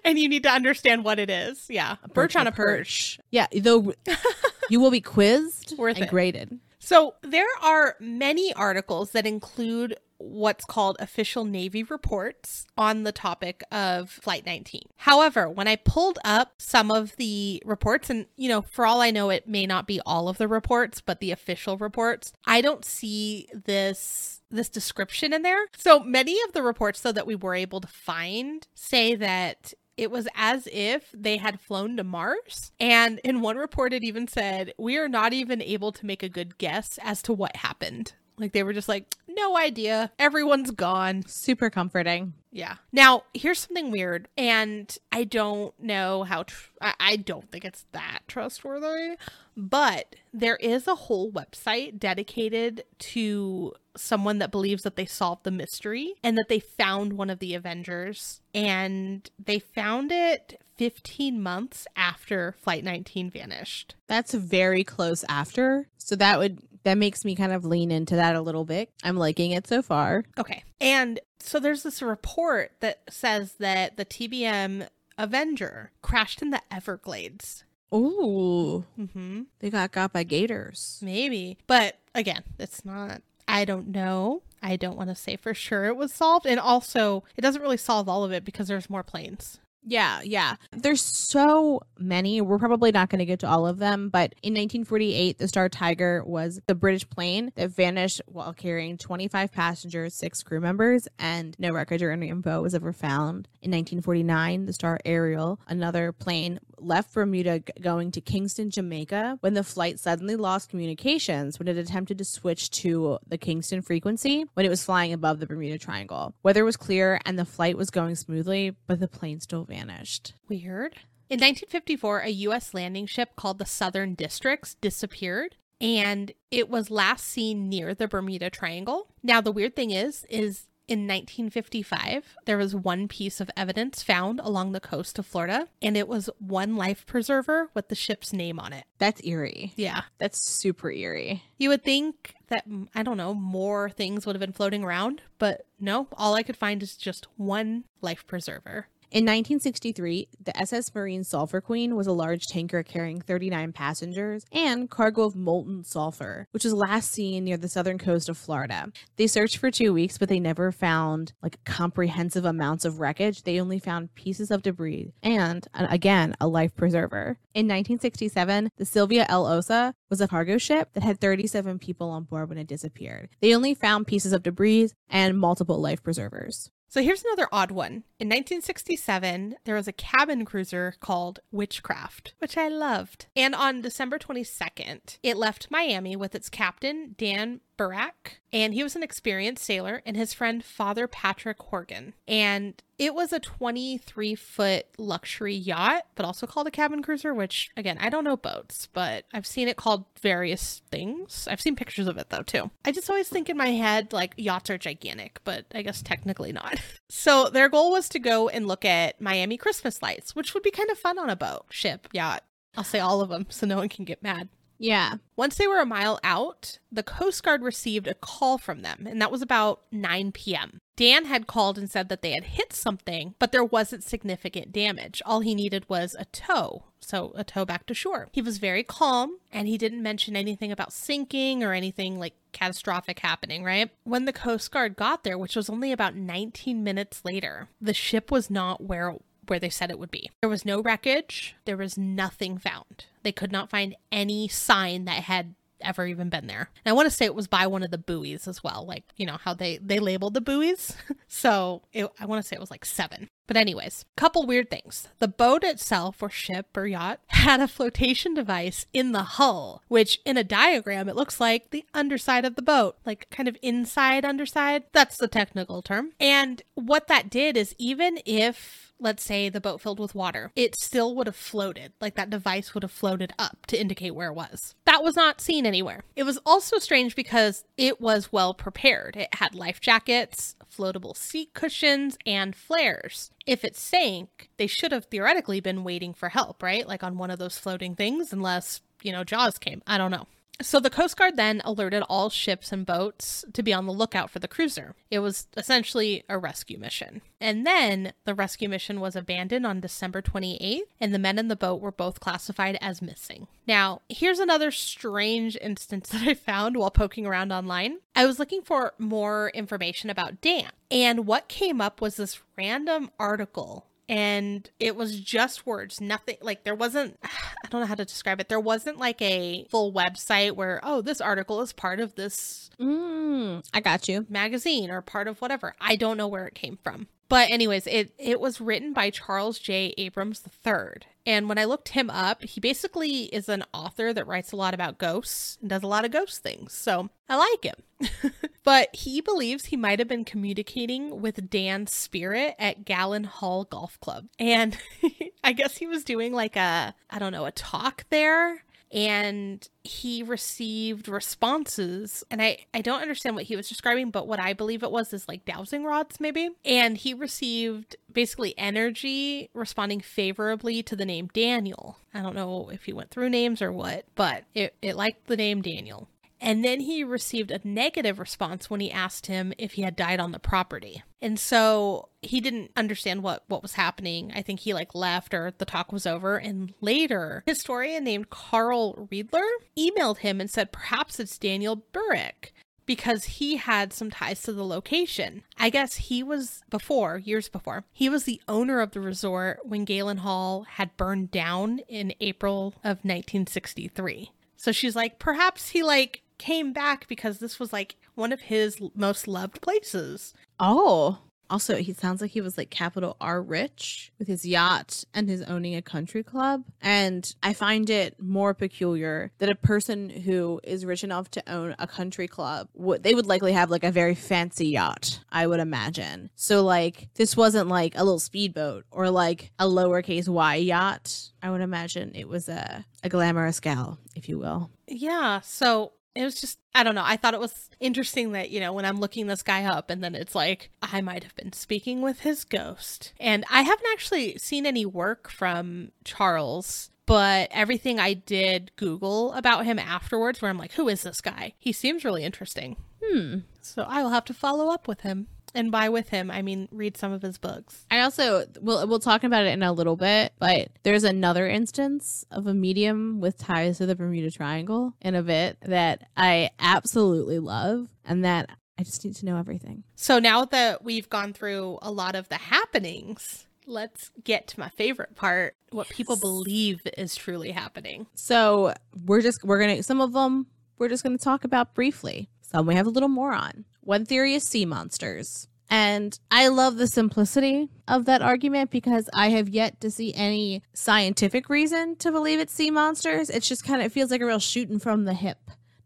[0.04, 1.66] And you need to understand what it is.
[1.70, 1.96] Yeah.
[2.14, 3.20] Birch on a perch.
[3.32, 3.94] Yeah, though
[4.70, 6.10] you will be quizzed Worth and it.
[6.10, 6.60] graded.
[6.80, 13.64] So there are many articles that include what's called official Navy reports on the topic
[13.72, 14.82] of Flight 19.
[14.98, 19.12] However, when I pulled up some of the reports, and you know, for all I
[19.12, 22.86] know, it may not be all of the reports, but the official reports, I don't
[22.86, 25.68] see this this description in there.
[25.78, 30.12] So many of the reports though that we were able to find say that it
[30.12, 32.72] was as if they had flown to Mars.
[32.80, 36.30] And in one report, it even said, We are not even able to make a
[36.30, 38.14] good guess as to what happened.
[38.38, 40.12] Like they were just like, No, idea.
[40.20, 41.24] Everyone's gone.
[41.26, 42.34] Super comforting.
[42.52, 42.76] Yeah.
[42.92, 47.86] Now, here's something weird, and I don't know how, tr- I-, I don't think it's
[47.92, 49.16] that trustworthy,
[49.56, 55.52] but there is a whole website dedicated to someone that believes that they solved the
[55.52, 61.88] mystery and that they found one of the Avengers, and they found it 15 months
[61.96, 63.96] after Flight 19 vanished.
[64.08, 65.88] That's very close after.
[65.98, 68.90] So that would that makes me kind of lean into that a little bit.
[69.04, 70.24] I'm liking it so far.
[70.38, 70.64] Okay.
[70.82, 74.88] And so there's this report that says that the TBM
[75.18, 77.64] Avenger crashed in the Everglades.
[77.94, 79.42] Ooh, Mm-hmm.
[79.60, 81.00] they got got by gators.
[81.02, 81.58] Maybe.
[81.68, 84.42] But again, it's not, I don't know.
[84.62, 86.46] I don't want to say for sure it was solved.
[86.46, 89.60] And also, it doesn't really solve all of it because there's more planes.
[89.90, 90.56] Yeah, yeah.
[90.72, 92.42] There's so many.
[92.42, 95.68] We're probably not going to get to all of them, but in 1948, the Star
[95.68, 101.56] Tiger was the British plane that vanished while carrying 25 passengers, six crew members, and
[101.58, 103.48] no wreckage or any info was ever found.
[103.64, 109.64] In 1949, the Star Ariel, another plane, left Bermuda going to Kingston, Jamaica, when the
[109.64, 114.70] flight suddenly lost communications when it attempted to switch to the Kingston frequency when it
[114.70, 116.34] was flying above the Bermuda Triangle.
[116.44, 120.34] Weather was clear and the flight was going smoothly, but the plane still vanished.
[120.48, 120.94] Weird.
[121.30, 122.74] In 1954, a U.S.
[122.74, 125.56] landing ship called the Southern Districts disappeared.
[125.82, 129.08] And it was last seen near the Bermuda Triangle.
[129.24, 134.40] Now, the weird thing is, is in 1955, there was one piece of evidence found
[134.40, 138.60] along the coast of Florida, and it was one life preserver with the ship's name
[138.60, 138.86] on it.
[138.98, 139.72] That's eerie.
[139.76, 140.02] Yeah.
[140.18, 141.44] That's super eerie.
[141.60, 145.22] You would think that, mm, I don't know, more things would have been floating around,
[145.38, 148.88] but no, all I could find is just one life preserver.
[149.12, 154.88] In 1963, the SS Marine Sulphur Queen was a large tanker carrying 39 passengers and
[154.88, 158.92] cargo of molten sulfur, which was last seen near the southern coast of Florida.
[159.16, 163.42] They searched for two weeks, but they never found like comprehensive amounts of wreckage.
[163.42, 167.40] They only found pieces of debris and, uh, again, a life preserver.
[167.56, 169.48] In 1967, the Sylvia L.
[169.48, 173.30] Ossa was a cargo ship that had 37 people on board when it disappeared.
[173.42, 176.70] They only found pieces of debris and multiple life preservers.
[176.92, 178.04] So here's another odd one.
[178.20, 183.28] In 1967, there was a cabin cruiser called Witchcraft, which I loved.
[183.36, 188.98] And on December 22nd, it left Miami with its captain, Dan Burack, and he was
[188.98, 192.14] an experienced sailor, and his friend, Father Patrick Horgan.
[192.28, 197.70] And it was a 23 foot luxury yacht, but also called a cabin cruiser, which,
[197.78, 201.48] again, I don't know boats, but I've seen it called various things.
[201.50, 202.70] I've seen pictures of it, though, too.
[202.84, 206.52] I just always think in my head, like, yachts are gigantic, but I guess technically
[206.52, 206.82] not.
[207.10, 210.72] so their goal was to go and look at Miami Christmas lights, which would be
[210.72, 212.44] kind of fun on a boat, ship, yacht.
[212.76, 214.50] I'll say all of them so no one can get mad.
[214.80, 215.16] Yeah.
[215.36, 219.22] Once they were a mile out, the Coast Guard received a call from them, and
[219.22, 220.80] that was about 9 p.m.
[220.96, 225.22] Dan had called and said that they had hit something, but there wasn't significant damage.
[225.26, 228.30] All he needed was a tow, so a tow back to shore.
[228.32, 233.20] He was very calm, and he didn't mention anything about sinking or anything like catastrophic
[233.20, 233.92] happening, right?
[234.04, 238.32] When the Coast Guard got there, which was only about 19 minutes later, the ship
[238.32, 239.16] was not where
[239.50, 240.30] where they said it would be.
[240.42, 243.06] There was no wreckage, there was nothing found.
[243.24, 246.70] They could not find any sign that had ever even been there.
[246.84, 249.04] And I want to say it was by one of the buoys as well, like,
[249.18, 250.96] you know, how they they labeled the buoys.
[251.28, 253.30] so, it, I want to say it was like 7.
[253.50, 255.08] But anyways, couple weird things.
[255.18, 260.20] The boat itself or ship or yacht had a flotation device in the hull, which
[260.24, 264.24] in a diagram it looks like the underside of the boat, like kind of inside
[264.24, 264.84] underside.
[264.94, 266.12] That's the technical term.
[266.20, 270.76] And what that did is even if let's say the boat filled with water, it
[270.76, 271.94] still would have floated.
[272.00, 274.76] Like that device would have floated up to indicate where it was.
[275.00, 276.04] That was not seen anywhere.
[276.18, 279.16] It was also strange because it was well prepared.
[279.16, 283.32] It had life jackets, floatable seat cushions, and flares.
[283.48, 286.86] If it sank, they should have theoretically been waiting for help, right?
[286.86, 289.82] Like on one of those floating things, unless, you know, Jaws came.
[289.88, 290.28] I don't know.
[290.62, 294.30] So the Coast Guard then alerted all ships and boats to be on the lookout
[294.30, 294.94] for the cruiser.
[295.10, 297.22] It was essentially a rescue mission.
[297.40, 301.56] And then the rescue mission was abandoned on December 28th, and the men in the
[301.56, 303.48] boat were both classified as missing.
[303.66, 308.00] Now, here's another strange instance that I found while poking around online.
[308.16, 313.12] I was looking for more information about Dan, and what came up was this random
[313.18, 318.04] article and it was just words nothing like there wasn't i don't know how to
[318.06, 318.50] describe it.
[318.50, 323.64] There wasn't like a full website where oh this article is part of this Mm,
[323.74, 324.26] I got you.
[324.30, 325.76] magazine or part of whatever.
[325.82, 329.60] I don't know where it came from But anyways, it it was written by Charles
[329.60, 329.94] J.
[329.98, 331.04] Abrams III.
[331.26, 334.74] And when I looked him up, he basically is an author that writes a lot
[334.74, 336.74] about ghosts and does a lot of ghost things.
[336.74, 338.32] So I like him.
[338.64, 344.00] but he believes he might have been communicating with Dan's spirit at Galen Hall Golf
[344.00, 344.26] Club.
[344.40, 344.76] And
[345.44, 350.24] I guess he was doing like a, I don't know, a talk there and he
[350.24, 354.84] received responses and I, I don't understand what he was describing but what i believe
[354.84, 356.50] it was is like dowsing rods maybe?
[356.66, 361.98] And he received basically energy responding favorably to the name daniel.
[362.14, 365.38] I don't know if he went through names or what but it, it liked the
[365.38, 366.08] name daniel
[366.42, 370.20] and then he received a negative response when he asked him if he had died
[370.20, 371.04] on the property.
[371.22, 374.32] And so he didn't understand what what was happening.
[374.34, 379.08] I think he like left or the talk was over and later historian named Carl
[379.12, 379.48] Riedler
[379.78, 382.52] emailed him and said perhaps it's Daniel Burack
[382.86, 385.44] because he had some ties to the location.
[385.60, 389.86] I guess he was before, years before, he was the owner of the resort when
[389.86, 394.32] Galen Hall had burned down in April of 1963.
[394.56, 398.82] So she's like, perhaps he like came back because this was like one of his
[398.96, 400.34] most loved places.
[400.60, 401.20] Oh.
[401.52, 405.42] Also, he sounds like he was like capital R rich with his yacht and his
[405.42, 406.64] owning a country club.
[406.80, 411.76] And I find it more peculiar that a person who is rich enough to own
[411.80, 415.60] a country club would they would likely have like a very fancy yacht, I would
[415.60, 416.30] imagine.
[416.36, 421.32] So like this wasn't like a little speedboat or like a lowercase y yacht.
[421.42, 424.70] I would imagine it was a a glamorous gal, if you will.
[424.88, 425.40] Yeah.
[425.42, 427.04] So it was just i don't know.
[427.06, 430.04] I thought it was interesting that you know when i'm looking this guy up and
[430.04, 433.14] then it's like i might have been speaking with his ghost.
[433.20, 439.66] And i haven't actually seen any work from charles but everything i did google about
[439.66, 441.54] him afterwards where i'm like who is this guy?
[441.58, 442.76] He seems really interesting.
[443.04, 443.40] Hmm.
[443.62, 446.68] so i will have to follow up with him and by with him i mean
[446.72, 449.96] read some of his books I also we'll we'll talk about it in a little
[449.96, 455.16] bit, but there's another instance of a medium with ties to the Bermuda Triangle in
[455.16, 459.84] a bit that I absolutely love and that I just need to know everything.
[459.96, 464.70] so now that we've gone through a lot of the happenings let's get to my
[464.70, 468.74] favorite part what people believe is truly happening So
[469.06, 472.30] we're just we're gonna some of them we're just gonna talk about briefly.
[472.42, 473.66] Some we have a little more on.
[473.90, 475.48] One theory is sea monsters.
[475.68, 480.62] And I love the simplicity of that argument because I have yet to see any
[480.76, 483.32] scientific reason to believe it's sea monsters.
[483.32, 485.40] It's just kind of it feels like a real shooting from the hip.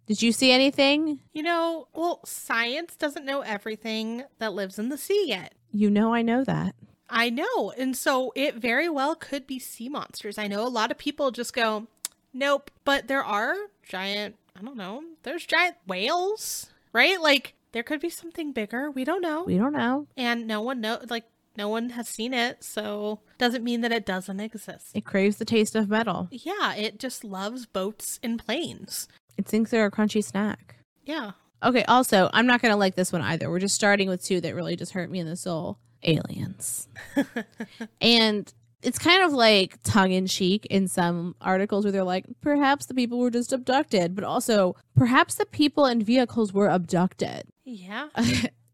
[0.06, 1.22] Did you see anything?
[1.32, 5.54] You know, well, science doesn't know everything that lives in the sea yet.
[5.72, 6.76] You know I know that.
[7.10, 7.72] I know.
[7.78, 10.38] And so it very well could be sea monsters.
[10.38, 11.88] I know a lot of people just go,
[12.34, 12.70] nope.
[12.84, 17.22] But there are giant, I don't know, there's giant whales, right?
[17.22, 18.90] Like there could be something bigger.
[18.90, 19.44] We don't know.
[19.44, 20.08] We don't know.
[20.16, 22.64] and no one know like no one has seen it.
[22.64, 24.92] So doesn't mean that it doesn't exist.
[24.96, 26.30] It craves the taste of metal.
[26.32, 29.08] Yeah, it just loves boats and planes.
[29.38, 30.78] It thinks they're a crunchy snack.
[31.06, 31.32] Yeah.
[31.62, 33.50] Okay, also, I'm not going to like this one either.
[33.50, 36.90] We're just starting with two that really just hurt me in the soul aliens.
[38.02, 42.86] and it's kind of like tongue in cheek in some articles where they're like, perhaps
[42.86, 47.44] the people were just abducted, but also perhaps the people and vehicles were abducted.
[47.64, 48.08] Yeah.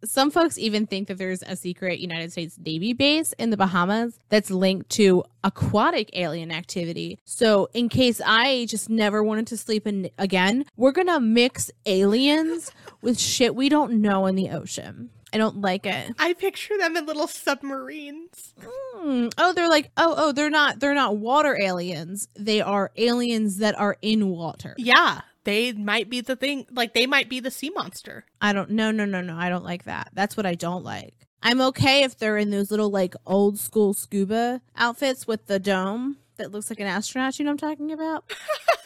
[0.05, 4.17] Some folks even think that there's a secret United States Navy base in the Bahamas
[4.29, 7.19] that's linked to aquatic alien activity.
[7.25, 12.71] So, in case I just never wanted to sleep in again, we're gonna mix aliens
[13.01, 15.09] with shit we don't know in the ocean.
[15.33, 16.15] I don't like it.
[16.17, 18.53] I picture them in little submarines.
[18.59, 19.27] Hmm.
[19.37, 22.27] Oh, they're like, oh, oh, they're not, they're not water aliens.
[22.35, 24.73] They are aliens that are in water.
[24.77, 26.67] Yeah, they might be the thing.
[26.71, 28.25] Like they might be the sea monster.
[28.39, 30.09] I don't no no no no I don't like that.
[30.13, 31.15] That's what I don't like.
[31.41, 36.17] I'm okay if they're in those little like old school scuba outfits with the dome
[36.37, 38.31] that looks like an astronaut, you know what I'm talking about?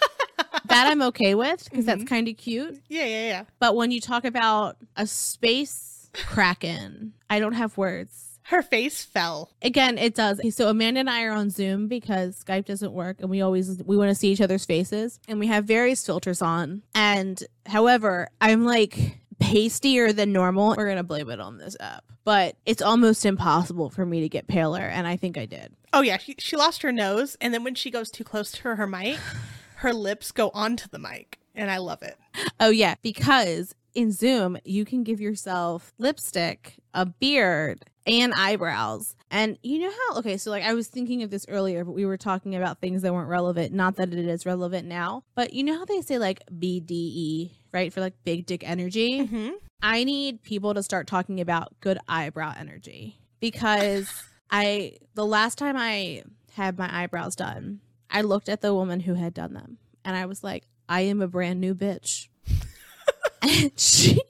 [0.66, 2.08] that I'm okay with because that's mm-hmm.
[2.08, 2.82] kind of cute.
[2.88, 3.44] Yeah, yeah, yeah.
[3.60, 8.33] But when you talk about a space kraken, I don't have words.
[8.44, 9.52] Her face fell.
[9.62, 10.42] Again, it does.
[10.56, 13.98] So Amanda and I are on Zoom because Skype doesn't work and we always we
[13.98, 16.84] want to see each other's faces and we have various filters on.
[16.94, 20.76] And however, I'm like pastier than normal.
[20.78, 22.04] We're going to blame it on this app.
[22.26, 25.74] But it's almost impossible for me to get paler and I think I did.
[25.94, 28.76] Oh yeah, she, she lost her nose, and then when she goes too close to
[28.76, 29.20] her mic,
[29.76, 32.18] her lips go onto the mic, and I love it.
[32.60, 39.16] Oh yeah, because in Zoom you can give yourself lipstick, a beard, and eyebrows.
[39.32, 42.06] And you know how okay, so like I was thinking of this earlier, but we
[42.06, 43.74] were talking about things that weren't relevant.
[43.74, 47.92] Not that it is relevant now, but you know how they say like BDE, right?
[47.92, 49.22] For like big dick energy.
[49.22, 49.50] Mm-hmm.
[49.82, 54.10] I need people to start talking about good eyebrow energy because
[54.52, 56.24] I the last time I
[56.54, 57.80] had my eyebrows done,
[58.10, 61.22] I looked at the woman who had done them and I was like, I am
[61.22, 62.28] a brand new bitch.
[63.42, 64.22] and she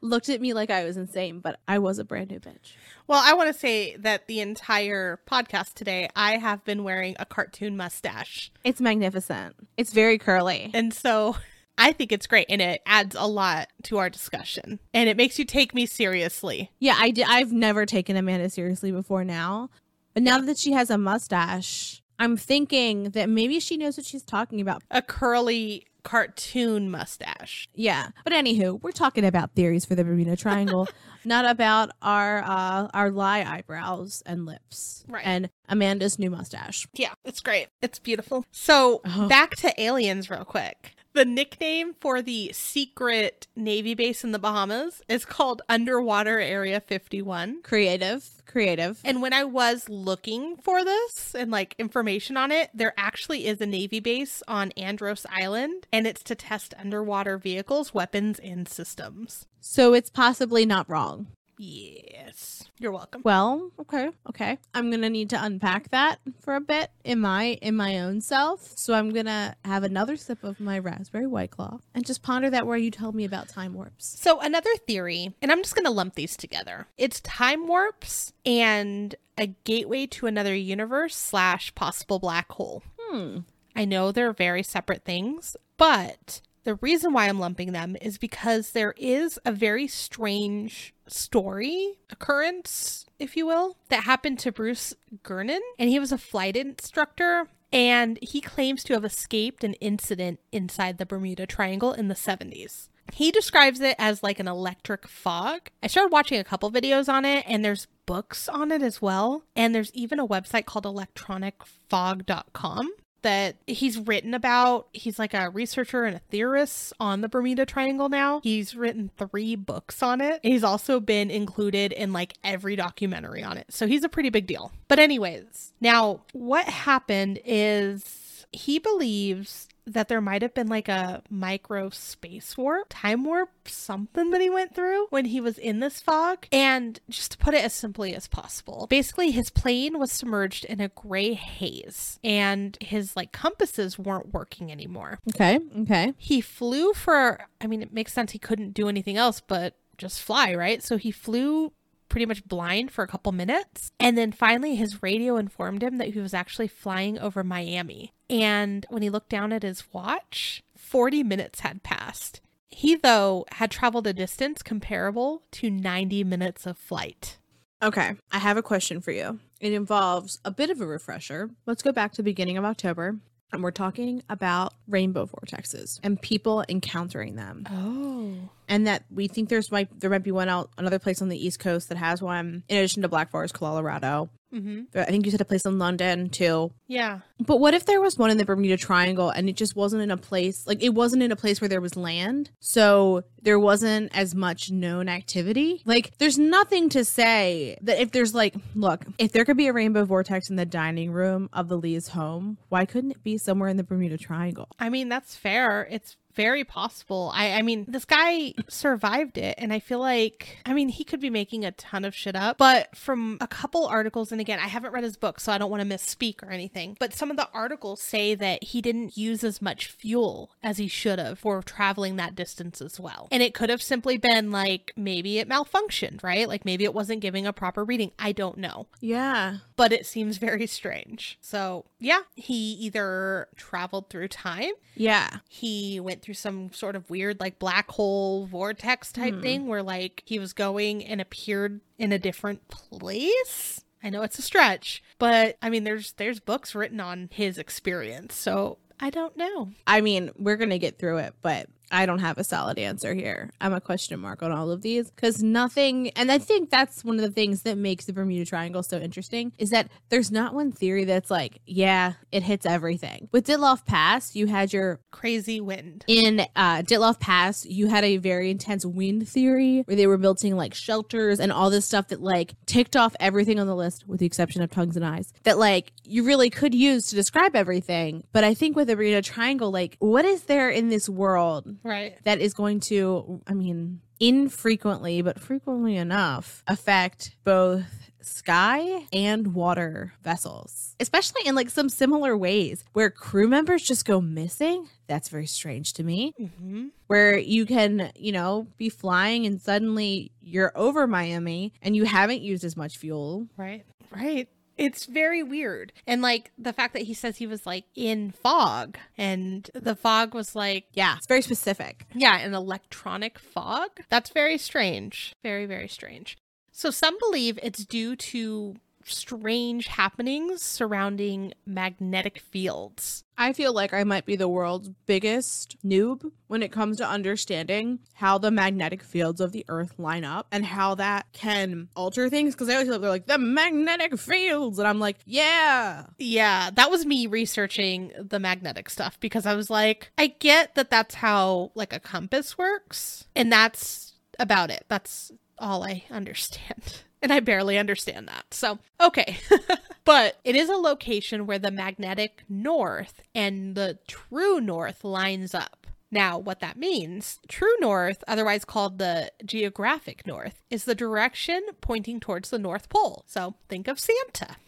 [0.00, 2.74] looked at me like I was insane, but I was a brand new bitch.
[3.06, 7.26] Well, I want to say that the entire podcast today, I have been wearing a
[7.26, 8.50] cartoon mustache.
[8.64, 9.56] It's magnificent.
[9.76, 10.70] It's very curly.
[10.72, 11.36] And so
[11.76, 15.38] I think it's great and it adds a lot to our discussion and it makes
[15.38, 16.70] you take me seriously.
[16.78, 17.26] Yeah, I did.
[17.28, 19.70] I've never taken Amanda seriously before now,
[20.12, 24.22] but now that she has a mustache, I'm thinking that maybe she knows what she's
[24.22, 24.82] talking about.
[24.90, 27.68] A curly cartoon mustache.
[27.74, 30.88] Yeah, but anywho, we're talking about theories for the Bermuda Triangle,
[31.24, 35.24] not about our uh our lie eyebrows and lips, Right.
[35.26, 36.86] And Amanda's new mustache.
[36.94, 37.68] Yeah, it's great.
[37.82, 38.44] It's beautiful.
[38.52, 39.28] So, Oh.
[39.28, 40.94] back to aliens real quick.
[41.14, 47.62] The nickname for the secret Navy base in the Bahamas is called Underwater Area 51.
[47.62, 49.00] Creative, creative.
[49.04, 53.60] And when I was looking for this and like information on it, there actually is
[53.60, 59.46] a Navy base on Andros Island, and it's to test underwater vehicles, weapons, and systems.
[59.60, 61.28] So it's possibly not wrong.
[61.56, 62.64] Yes.
[62.78, 63.22] You're welcome.
[63.24, 64.58] Well, okay, okay.
[64.74, 68.76] I'm gonna need to unpack that for a bit in my in my own self.
[68.76, 72.66] So I'm gonna have another sip of my raspberry white claw and just ponder that
[72.66, 74.18] where you told me about time warps.
[74.20, 79.48] So, another theory, and I'm just to lump these together it's time warps and a
[79.48, 82.82] gateway to another universe slash possible black hole.
[82.98, 83.38] Hmm.
[83.76, 88.70] I know they're very separate things, but the reason why I'm lumping them is because
[88.70, 94.94] there is a very strange story, occurrence, if you will, that happened to Bruce
[95.26, 95.60] Gernon.
[95.78, 97.48] And he was a flight instructor.
[97.72, 102.88] And he claims to have escaped an incident inside the Bermuda Triangle in the 70s.
[103.12, 105.68] He describes it as like an electric fog.
[105.82, 109.44] I started watching a couple videos on it, and there's books on it as well.
[109.54, 112.90] And there's even a website called electronicfog.com
[113.24, 114.88] that he's written about.
[114.92, 118.40] He's like a researcher and a theorist on the Bermuda Triangle now.
[118.42, 120.40] He's written three books on it.
[120.42, 123.66] He's also been included in like every documentary on it.
[123.70, 124.72] So he's a pretty big deal.
[124.88, 131.22] But, anyways, now what happened is he believes that there might have been like a
[131.28, 136.00] micro space warp, time warp, something that he went through when he was in this
[136.00, 136.46] fog.
[136.50, 140.80] And just to put it as simply as possible, basically his plane was submerged in
[140.80, 145.18] a gray haze and his like compasses weren't working anymore.
[145.34, 145.60] Okay.
[145.80, 146.14] Okay.
[146.16, 150.22] He flew for, I mean, it makes sense he couldn't do anything else but just
[150.22, 150.82] fly, right?
[150.82, 151.72] So he flew
[152.14, 153.90] pretty much blind for a couple minutes.
[153.98, 158.12] And then finally, his radio informed him that he was actually flying over Miami.
[158.30, 162.40] And when he looked down at his watch, 40 minutes had passed.
[162.68, 167.36] He, though, had traveled a distance comparable to 90 minutes of flight.
[167.82, 168.14] Okay.
[168.30, 169.40] I have a question for you.
[169.58, 171.50] It involves a bit of a refresher.
[171.66, 173.16] Let's go back to the beginning of October.
[173.52, 177.66] And we're talking about rainbow vortexes and people encountering them.
[177.68, 178.50] Oh.
[178.68, 181.46] And that we think there's might there might be one out another place on the
[181.46, 184.96] east coast that has one in addition to black forest colorado Mm-hmm.
[184.96, 187.20] i think you said a place in london too Yeah.
[187.40, 190.12] but what if there was one in the bermuda triangle and it just wasn't in
[190.12, 194.16] a place like it wasn't in a place where there was land so there wasn't
[194.16, 199.32] as much known activity like there's nothing to say that if there's like look if
[199.32, 202.84] there could be a rainbow vortex in the dining room of the lee's home why
[202.84, 205.88] couldn't it be somewhere in the bermuda triangle I mean, that's fair.
[205.90, 207.30] It's very possible.
[207.34, 211.20] I, I mean, this guy survived it, and I feel like, I mean, he could
[211.20, 212.58] be making a ton of shit up.
[212.58, 215.70] But from a couple articles, and again, I haven't read his book, so I don't
[215.70, 216.96] want to misspeak or anything.
[216.98, 220.88] But some of the articles say that he didn't use as much fuel as he
[220.88, 223.28] should have for traveling that distance as well.
[223.30, 226.48] And it could have simply been like maybe it malfunctioned, right?
[226.48, 228.12] Like maybe it wasn't giving a proper reading.
[228.18, 231.38] I don't know yeah but it seems very strange.
[231.40, 237.38] So, yeah, he either traveled through time, yeah he went through some sort of weird,
[237.40, 239.40] like, black hole vortex type Hmm.
[239.42, 243.82] thing where, like, he was going and appeared in a different place.
[244.02, 248.34] I know it's a stretch, but I mean, there's there's books written on his experience,
[248.34, 249.70] so I don't know.
[249.86, 253.14] I mean, we're going to get through it, but I don't have a solid answer
[253.14, 253.50] here.
[253.60, 257.16] I'm a question mark on all of these because nothing, and I think that's one
[257.16, 260.72] of the things that makes the Bermuda Triangle so interesting is that there's not one
[260.72, 263.28] theory that's like, yeah, it hits everything.
[263.32, 266.04] With Dyatlov Pass, you had your, Crazy wind.
[266.06, 270.56] in uh, Dyatlov Pass, you had a very intense wind theory where they were building
[270.56, 274.20] like shelters and all this stuff that like ticked off everything on the list with
[274.20, 278.24] the exception of tongues and eyes that like you really could use to describe everything.
[278.32, 282.16] But I think with the Bermuda Triangle, like, what is there in this world Right.
[282.24, 290.14] that is going to, I mean, infrequently, but frequently enough, affect both sky and water
[290.22, 294.88] vessels, especially in like some similar ways where crew members just go missing.
[295.06, 296.32] That's very strange to me.
[296.40, 296.88] Mm-hmm.
[297.06, 302.40] Where you can, you know, be flying and suddenly you're over Miami and you haven't
[302.40, 303.46] used as much fuel.
[303.56, 303.84] Right.
[304.10, 304.48] Right.
[304.76, 305.92] It's very weird.
[306.06, 310.34] And like the fact that he says he was like in fog and the fog
[310.34, 312.06] was like, Yeah, it's very specific.
[312.14, 313.90] yeah, an electronic fog.
[314.10, 315.34] That's very strange.
[315.42, 316.36] Very, very strange.
[316.72, 323.23] So some believe it's due to strange happenings surrounding magnetic fields.
[323.36, 327.98] I feel like I might be the world's biggest noob when it comes to understanding
[328.14, 332.54] how the magnetic fields of the earth line up and how that can alter things.
[332.54, 334.78] Because I always feel like they're like, the magnetic fields.
[334.78, 336.06] And I'm like, yeah.
[336.18, 340.90] Yeah, that was me researching the magnetic stuff because I was like, I get that
[340.90, 344.84] that's how like a compass works, and that's about it.
[344.88, 347.02] That's all I understand.
[347.24, 348.52] And I barely understand that.
[348.52, 349.38] So, okay.
[350.04, 355.86] but it is a location where the magnetic north and the true north lines up.
[356.10, 362.20] Now, what that means, true north, otherwise called the geographic north, is the direction pointing
[362.20, 363.24] towards the North Pole.
[363.26, 364.56] So think of Santa.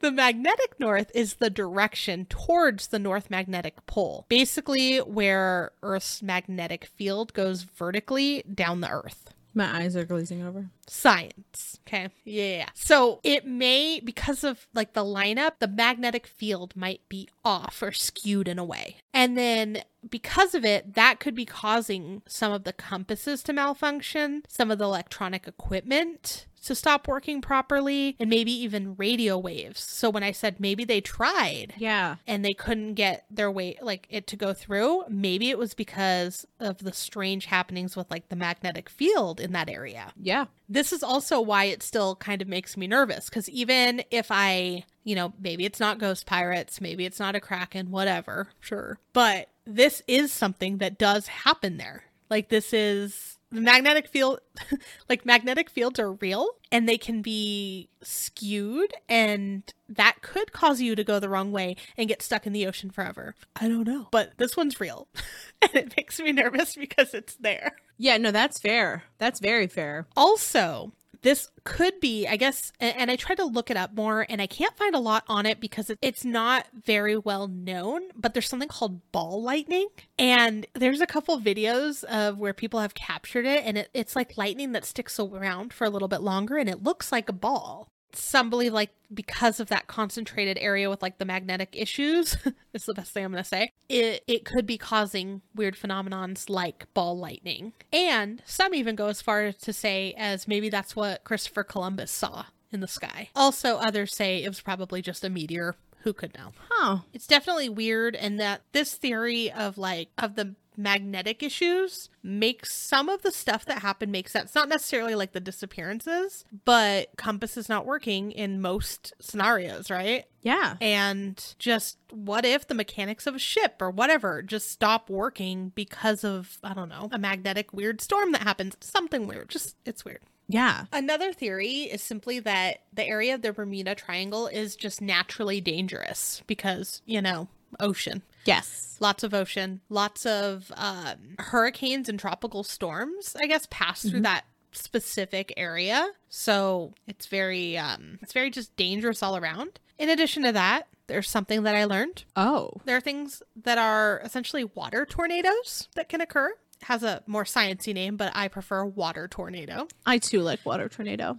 [0.00, 6.86] The magnetic north is the direction towards the north magnetic pole, basically where Earth's magnetic
[6.86, 9.34] field goes vertically down the Earth.
[9.54, 10.70] My eyes are glazing over.
[10.86, 11.80] Science.
[11.86, 12.08] Okay.
[12.24, 12.68] Yeah.
[12.74, 17.92] So it may, because of like the lineup, the magnetic field might be off or
[17.92, 18.96] skewed in a way.
[19.12, 24.42] And then because of it, that could be causing some of the compasses to malfunction,
[24.48, 29.80] some of the electronic equipment to stop working properly, and maybe even radio waves.
[29.80, 32.16] So when I said maybe they tried Yeah.
[32.26, 36.46] and they couldn't get their way like it to go through, maybe it was because
[36.58, 40.12] of the strange happenings with like the magnetic field in that area.
[40.20, 40.46] Yeah.
[40.68, 44.84] This is also why it still kind of makes me nervous because even if I,
[45.02, 48.98] you know, maybe it's not ghost pirates, maybe it's not a kraken, whatever, sure.
[49.12, 52.04] But this is something that does happen there.
[52.28, 54.40] Like this is magnetic field
[55.08, 60.94] like magnetic fields are real and they can be skewed and that could cause you
[60.94, 63.34] to go the wrong way and get stuck in the ocean forever.
[63.56, 64.08] I don't know.
[64.12, 65.08] But this one's real.
[65.62, 67.76] and it makes me nervous because it's there.
[67.98, 68.16] Yeah.
[68.16, 69.04] No, that's fair.
[69.18, 70.06] That's very fair.
[70.16, 70.92] Also,
[71.22, 74.46] this could be, I guess, and I tried to look it up more and I
[74.46, 78.68] can't find a lot on it because it's not very well known, but there's something
[78.68, 79.88] called ball lightning.
[80.18, 84.38] And there's a couple videos of where people have captured it and it, it's like
[84.38, 87.88] lightning that sticks around for a little bit longer and it looks like a ball.
[88.12, 92.36] Some believe like because of that concentrated area with like the magnetic issues,
[92.74, 93.72] is the best thing I'm gonna say.
[93.88, 97.72] It it could be causing weird phenomenons like ball lightning.
[97.92, 102.46] And some even go as far to say as maybe that's what Christopher Columbus saw
[102.72, 103.30] in the sky.
[103.34, 105.76] Also others say it was probably just a meteor.
[106.02, 106.52] Who could know?
[106.70, 106.98] Huh.
[107.12, 113.08] It's definitely weird and that this theory of like of the magnetic issues makes some
[113.08, 114.54] of the stuff that happened make sense.
[114.54, 120.24] Not necessarily like the disappearances, but compass is not working in most scenarios, right?
[120.42, 120.76] Yeah.
[120.80, 126.24] And just what if the mechanics of a ship or whatever just stop working because
[126.24, 128.76] of, I don't know, a magnetic weird storm that happens?
[128.80, 129.50] Something weird.
[129.50, 130.20] Just, it's weird.
[130.48, 130.86] Yeah.
[130.92, 136.42] Another theory is simply that the area of the Bermuda Triangle is just naturally dangerous
[136.48, 137.48] because, you know,
[137.78, 138.22] ocean.
[138.44, 138.96] Yes.
[139.00, 144.24] Lots of ocean, lots of um, hurricanes and tropical storms, I guess, pass through Mhm.
[144.24, 146.08] that specific area.
[146.28, 149.78] So it's very, um, it's very just dangerous all around.
[149.98, 152.24] In addition to that, there's something that I learned.
[152.36, 152.70] Oh.
[152.84, 156.50] There are things that are essentially water tornadoes that can occur.
[156.80, 159.88] It has a more sciencey name, but I prefer water tornado.
[160.06, 161.38] I too like water tornado.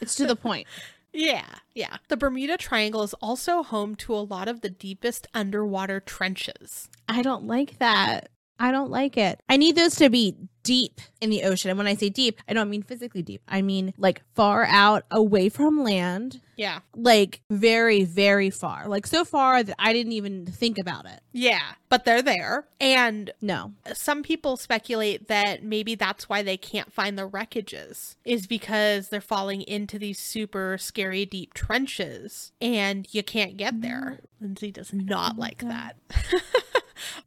[0.00, 0.66] it's to the point.
[1.12, 1.44] Yeah,
[1.74, 1.98] yeah.
[2.08, 6.88] The Bermuda Triangle is also home to a lot of the deepest underwater trenches.
[7.08, 8.30] I don't like that.
[8.62, 9.40] I don't like it.
[9.48, 11.68] I need those to be deep in the ocean.
[11.70, 13.42] And when I say deep, I don't mean physically deep.
[13.48, 18.86] I mean like far out away from land, Yeah, like very, very far.
[18.86, 21.20] Like so far that I didn't even think about it.
[21.32, 22.68] yeah, but they're there.
[22.80, 23.72] And No.
[23.94, 29.20] some people speculate that maybe that's why they can't find the wreckages, is because they're
[29.20, 34.20] falling into these super scary deep trenches and you can't get there.
[34.20, 34.26] Mm.
[34.40, 35.70] Lindsay does not like mm-hmm.
[35.70, 35.96] that.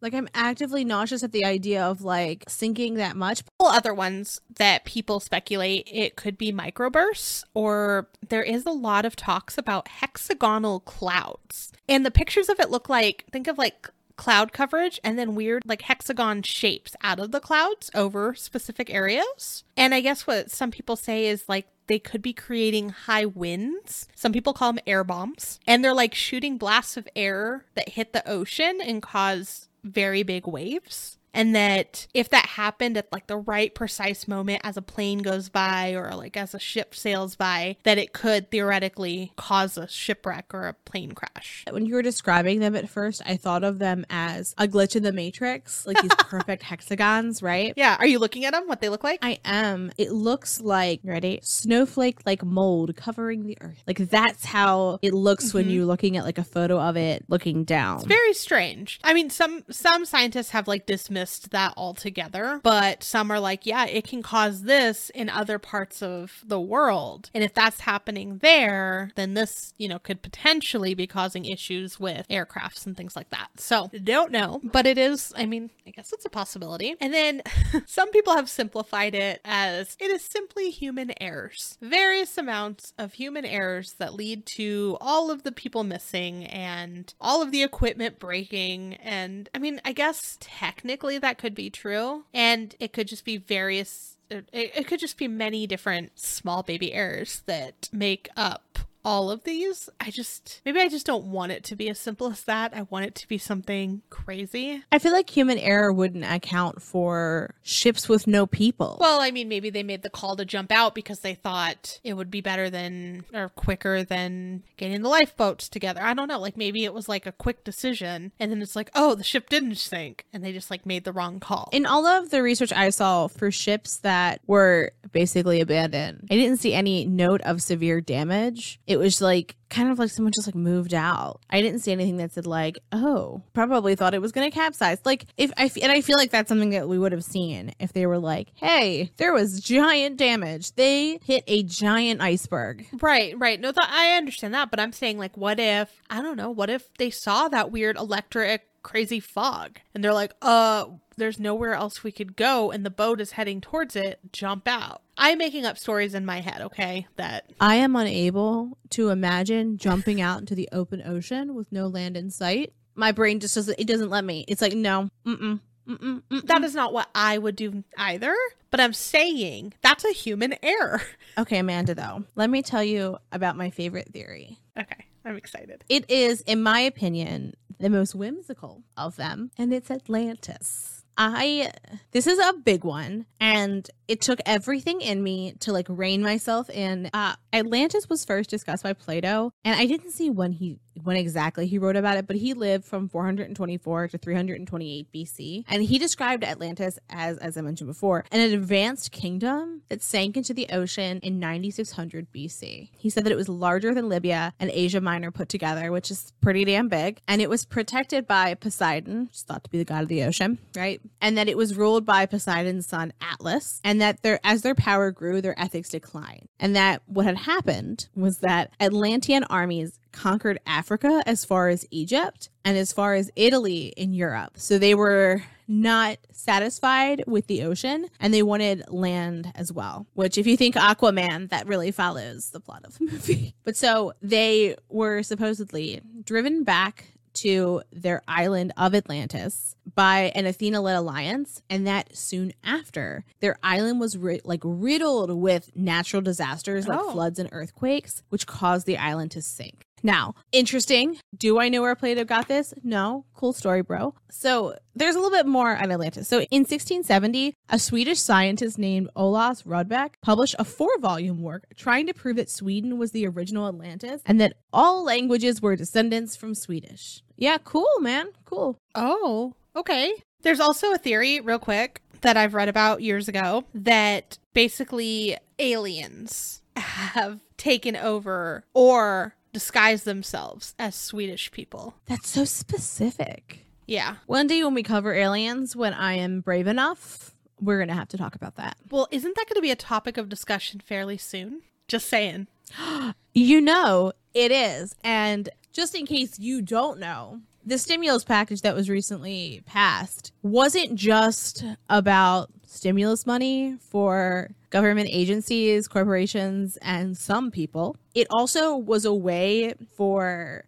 [0.01, 3.43] Like I'm actively nauseous at the idea of like sinking that much.
[3.59, 9.15] Other ones that people speculate it could be microbursts, or there is a lot of
[9.15, 11.71] talks about hexagonal clouds.
[11.87, 15.61] And the pictures of it look like think of like cloud coverage and then weird
[15.65, 19.63] like hexagon shapes out of the clouds over specific areas.
[19.75, 24.07] And I guess what some people say is like they could be creating high winds.
[24.15, 25.59] Some people call them air bombs.
[25.67, 30.47] And they're like shooting blasts of air that hit the ocean and cause very big
[30.47, 35.19] waves and that if that happened at like the right precise moment as a plane
[35.19, 39.87] goes by or like as a ship sails by that it could theoretically cause a
[39.87, 43.79] shipwreck or a plane crash When you were describing them at first, I thought of
[43.79, 47.73] them as a glitch in the matrix, like these perfect hexagons, right?
[47.75, 49.91] yeah are you looking at them what they look like I am.
[49.97, 53.83] It looks like ready snowflake like mold covering the earth.
[53.85, 55.73] Like that's how it looks when Mhm.
[55.73, 57.97] you're looking at like a photo of it looking down.
[57.97, 58.99] It's very strange.
[59.03, 63.85] I mean, some some scientists have like dismissed that altogether, but some are like, yeah,
[63.85, 67.29] it can cause this in other parts of the world.
[67.33, 72.27] And if that's happening there, then this, you know, could potentially be causing issues with
[72.29, 73.49] aircrafts and things like that.
[73.57, 76.95] So, don't know, but it is, I mean, I guess it's a possibility.
[76.99, 77.41] And then
[77.85, 81.77] some people have simplified it as it is simply human errors.
[81.81, 87.41] Various amounts of human errors that lead to all of the people missing and all
[87.41, 88.95] of the equipment breaking.
[88.95, 92.25] And I mean, I guess technically that could be true.
[92.33, 96.93] And it could just be various, it, it could just be many different small baby
[96.93, 99.89] errors that make up all of these.
[100.01, 102.75] I just, maybe I just don't want it to be as simple as that.
[102.75, 104.83] I want it to be something crazy.
[104.91, 108.97] I feel like human error wouldn't account for ships with no people.
[108.99, 112.13] Well, I mean, maybe they made the call to jump out because they thought it
[112.15, 116.01] would be better than or quicker than getting the lifeboats together.
[116.01, 116.39] I don't know.
[116.39, 119.49] Like maybe it was like a quick decision and then it's like, oh, the ship
[119.49, 121.69] didn't sink and they just like made the wrong call.
[121.71, 126.57] in all of the research I saw for ships that were basically abandoned, I didn't
[126.57, 128.79] see any note of severe damage.
[128.87, 131.41] It was like kind of like someone just like moved out.
[131.49, 134.99] I didn't see anything that said like, "Oh, probably thought it was going to capsize."
[135.05, 137.93] Like if I and I feel like that's something that we would have seen if
[137.93, 140.73] they were like, "Hey, there was giant damage.
[140.75, 143.59] They hit a giant iceberg." Right, right.
[143.59, 146.49] No, th- I understand that, but I'm saying like, what if I don't know?
[146.49, 150.85] What if they saw that weird electric crazy fog and they're like, uh,
[151.17, 154.19] there's nowhere else we could go, and the boat is heading towards it.
[154.31, 155.01] Jump out.
[155.17, 156.61] I'm making up stories in my head.
[156.61, 161.87] Okay, that I am unable to imagine jumping out into the open ocean with no
[161.87, 162.73] land in sight.
[162.95, 164.45] My brain just doesn't it doesn't let me.
[164.47, 165.09] It's like, no.
[165.25, 165.59] Mm-mm.
[165.87, 166.23] Mm-mm.
[166.31, 166.45] Mm-mm.
[166.47, 168.35] that is not what I would do either.
[168.71, 171.01] But I'm saying that's a human error.
[171.37, 174.57] Okay, Amanda, though, let me tell you about my favorite theory.
[174.79, 175.83] Okay, I'm excited.
[175.89, 180.94] It is, in my opinion, the most whimsical of them, and it's Atlantis.
[181.17, 181.71] I,
[182.11, 186.69] this is a big one, and it took everything in me to like rein myself
[186.69, 187.09] in.
[187.13, 191.67] Uh, Atlantis was first discussed by Plato, and I didn't see when he, when exactly
[191.67, 196.43] he wrote about it, but he lived from 424 to 328 BC, and he described
[196.43, 201.39] Atlantis as, as I mentioned before, an advanced kingdom that sank into the ocean in
[201.39, 202.89] 9600 BC.
[202.97, 206.33] He said that it was larger than Libya and Asia Minor put together, which is
[206.41, 209.85] pretty damn big, and it was protected by Poseidon, which is thought to be the
[209.85, 211.01] god of the ocean, right?
[211.21, 215.11] And that it was ruled by Poseidon's son Atlas, and that their as their power
[215.11, 221.21] grew, their ethics declined, and that what had happened was that Atlantean armies conquered Africa
[221.27, 224.53] as far as Egypt and as far as Italy in Europe.
[224.57, 230.37] So they were not satisfied with the ocean and they wanted land as well, which,
[230.37, 233.55] if you think Aquaman, that really follows the plot of the movie.
[233.63, 240.79] But so they were supposedly driven back to their island of Atlantis by an Athena
[240.81, 246.87] led alliance, and that soon after, their island was ri- like riddled with natural disasters
[246.87, 247.11] like Oh.
[247.11, 249.83] floods and earthquakes, which caused the island to sink.
[250.05, 251.17] Now, interesting.
[251.35, 252.75] Do I know where Plato got this?
[252.83, 253.25] No.
[253.33, 254.13] Cool story, bro.
[254.29, 256.27] So there's a little bit more on Atlantis.
[256.27, 262.05] So in 1670, a Swedish scientist named Olaus Rudbeck published a four volume work trying
[262.05, 266.53] to prove that Sweden was the original Atlantis and that all languages were descendants from
[266.53, 267.23] Swedish.
[267.35, 268.27] Yeah, cool, man.
[268.45, 268.77] Cool.
[268.93, 270.13] Oh, okay.
[270.43, 276.61] There's also a theory, real quick, that I've read about years ago that basically aliens
[276.75, 281.95] have taken over or disguised themselves as Swedish people.
[282.07, 283.65] That's so specific.
[283.87, 284.15] Yeah.
[284.25, 288.09] One day when we cover aliens, when I am brave enough, we're going to have
[288.09, 288.75] to talk about that.
[288.91, 291.61] Well, isn't that going to be a topic of discussion fairly soon?
[291.87, 292.47] Just saying.
[293.37, 294.95] You know, it is.
[295.03, 300.95] And just in case you don't know, the stimulus package that was recently passed wasn't
[300.95, 307.95] just about stimulus money for government agencies, corporations, and some people.
[308.13, 310.65] It also was a way for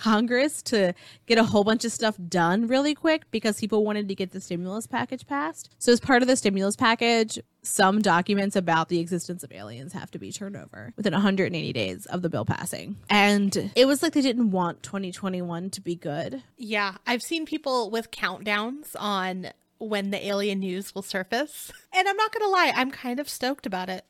[0.00, 0.94] Congress to
[1.26, 4.40] get a whole bunch of stuff done really quick because people wanted to get the
[4.40, 5.68] stimulus package passed.
[5.78, 10.10] So, as part of the stimulus package, some documents about the existence of aliens have
[10.12, 12.96] to be turned over within 180 days of the bill passing.
[13.10, 16.42] And it was like they didn't want 2021 to be good.
[16.56, 19.50] Yeah, I've seen people with countdowns on
[19.80, 21.72] when the alien news will surface.
[21.92, 24.04] And I'm not going to lie, I'm kind of stoked about it.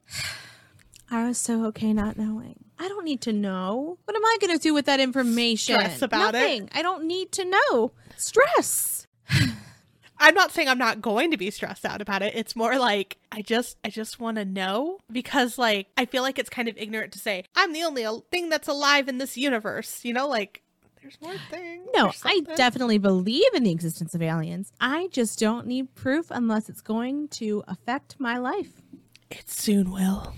[1.10, 2.66] I was so okay not knowing.
[2.78, 3.98] I don't need to know.
[4.04, 5.76] What am I going to do with that information?
[5.76, 6.68] Stress about it?
[6.72, 7.92] I don't need to know.
[8.16, 9.06] Stress.
[10.20, 12.34] I'm not saying I'm not going to be stressed out about it.
[12.36, 16.38] It's more like I just I just want to know because like I feel like
[16.38, 20.04] it's kind of ignorant to say I'm the only thing that's alive in this universe,
[20.04, 20.62] you know, like
[21.02, 21.86] there's more things.
[21.94, 24.72] No, I definitely believe in the existence of aliens.
[24.80, 28.82] I just don't need proof unless it's going to affect my life.
[29.30, 30.34] it soon will.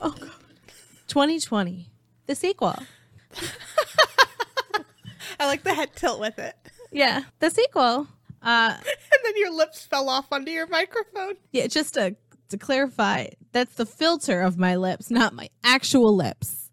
[0.00, 0.30] Oh, God.
[1.08, 1.90] 2020,
[2.26, 2.74] the sequel.
[5.38, 6.54] I like the head tilt with it.
[6.90, 8.08] Yeah, the sequel.
[8.42, 8.76] Uh,
[9.12, 11.34] And then your lips fell off onto your microphone.
[11.52, 12.16] yeah, just to
[12.48, 16.68] to clarify, that's the filter of my lips, not my actual lips.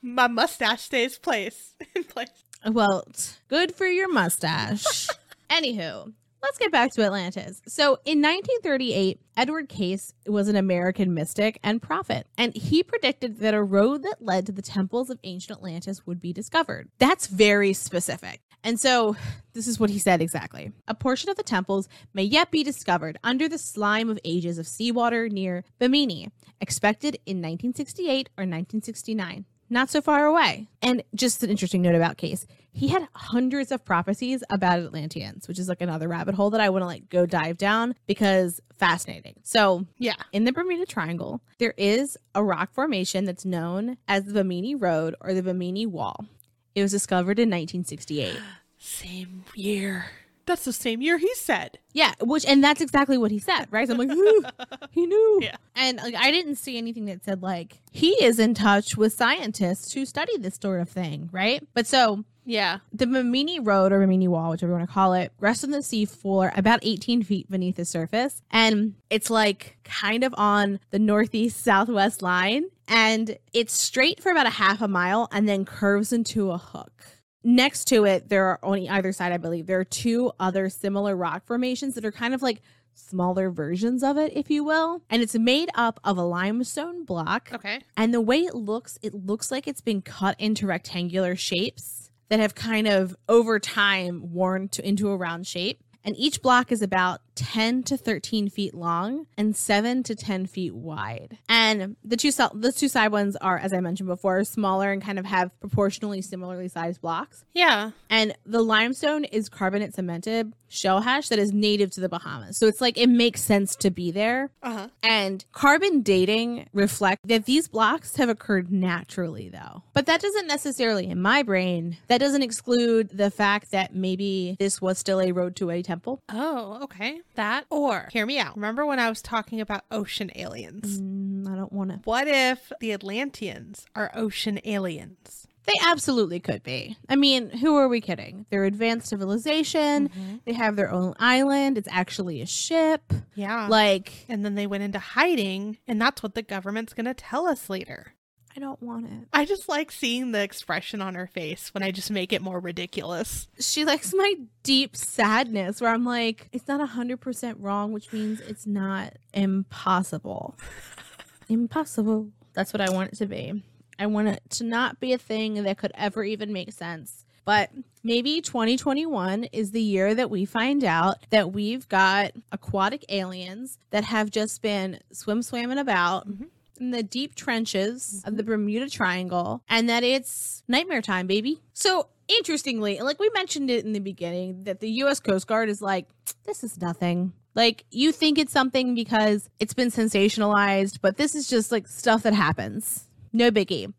[0.00, 2.28] My mustache stays place in place.
[2.64, 3.04] Well,
[3.48, 5.08] good for your mustache.
[5.50, 7.60] Anywho, let's get back to Atlantis.
[7.66, 13.54] So, in 1938, Edward Cayce was an American mystic and prophet, and he predicted that
[13.54, 16.88] a road that led to the temples of ancient Atlantis would be discovered.
[16.98, 18.40] That's very specific.
[18.62, 19.16] And so,
[19.54, 20.70] this is what he said exactly.
[20.86, 24.68] A portion of the temples may yet be discovered under the slime of ages of
[24.68, 30.68] seawater near Bimini, expected in 1968 or 1969 not so far away.
[30.80, 35.58] And just an interesting note about Cayce, he had hundreds of prophecies about Atlanteans, which
[35.58, 39.34] is like another rabbit hole that I want to like go dive down because fascinating.
[39.42, 40.14] So, Yeah.
[40.32, 45.14] in the Bermuda Triangle, there is a rock formation that's known as the Bimini Road
[45.20, 46.26] or the Bimini Wall.
[46.74, 48.36] It was discovered in 1968.
[48.78, 50.06] Same year.
[50.46, 51.78] That's the same year he said.
[51.92, 53.86] Yeah, which and that's exactly what he said, right?
[53.86, 54.42] So I'm like, "Ooh,
[54.90, 55.40] he knew.
[55.42, 55.56] Yeah.
[55.76, 59.92] And like I didn't see anything that said like he is in touch with scientists
[59.92, 61.66] who study this sort of thing, right?
[61.74, 62.78] But so Yeah.
[62.92, 65.82] the Bimini Road or Bimini Wall, whichever you want to call it, rests on the
[65.82, 68.42] sea floor about 18 feet beneath the surface.
[68.50, 72.64] And it's like kind of on the northeast southwest line.
[72.88, 77.04] And it's straight for about a half a mile and then curves into a hook.
[77.44, 81.16] Next to it, there are on either side, I believe, there are two other similar
[81.16, 82.62] rock formations that are kind of like
[82.94, 85.02] smaller versions of it, if you will.
[85.10, 87.50] And it's made up of a limestone block.
[87.52, 87.80] Okay.
[87.96, 92.40] And the way it looks, it looks like it's been cut into rectangular shapes that
[92.40, 95.81] have kind of over time worn to, into a round shape.
[96.04, 100.74] And each block is about 10 to 13 feet long and 7 to 10 feet
[100.74, 101.38] wide.
[101.48, 105.18] And the two the two side ones are, as I mentioned before, smaller and kind
[105.18, 107.44] of have proportionally similarly sized blocks.
[107.54, 107.92] Yeah.
[108.10, 112.56] And the limestone is carbonate cemented shell hash that is native to the Bahamas.
[112.56, 114.50] So it's like it makes sense to be there.
[114.62, 114.88] Uh huh.
[115.02, 119.82] And carbon dating reflect that these blocks have occurred naturally though.
[119.92, 124.80] But that doesn't necessarily in my brain, that doesn't exclude the fact that maybe this
[124.80, 126.22] was still a road to a temple.
[126.30, 127.20] Oh, okay.
[127.34, 128.56] That or hear me out.
[128.56, 131.00] Remember when I was talking about ocean aliens?
[131.00, 132.00] Mm, I don't want to.
[132.04, 135.46] What if the Atlanteans are ocean aliens?
[135.64, 136.96] They absolutely could be.
[137.08, 138.46] I mean, who are we kidding?
[138.50, 140.40] They're advanced civilization.
[140.44, 141.78] They have their own island.
[141.78, 143.12] It's actually a ship.
[143.34, 143.68] Yeah.
[143.68, 147.46] Like, and then they went into hiding, and that's what the government's going to tell
[147.46, 148.14] us later.
[148.54, 149.28] I don't want it.
[149.32, 152.60] I just like seeing the expression on her face when I just make it more
[152.60, 153.48] ridiculous.
[153.58, 158.66] She likes my deep sadness where I'm like, it's not 100% wrong, which means it's
[158.66, 160.54] not impossible.
[161.48, 162.28] impossible.
[162.52, 163.62] That's what I want it to be.
[163.98, 167.24] I want it to not be a thing that could ever even make sense.
[167.44, 167.70] But
[168.04, 174.04] maybe 2021 is the year that we find out that we've got aquatic aliens that
[174.04, 176.48] have just been swim swamming about Mhm.
[176.78, 178.52] In the deep trenches of the mm-hmm.
[178.52, 181.60] Bermuda Triangle and that it's nightmare time, baby.
[181.72, 185.82] So, interestingly, like we mentioned it in the beginning, that the US Coast Guard is
[185.82, 186.08] like,
[186.44, 187.32] this is nothing.
[187.54, 192.22] Like, you think it's something because it's been sensationalized, but this is just like stuff
[192.22, 193.08] that happens.
[193.32, 193.92] No biggie.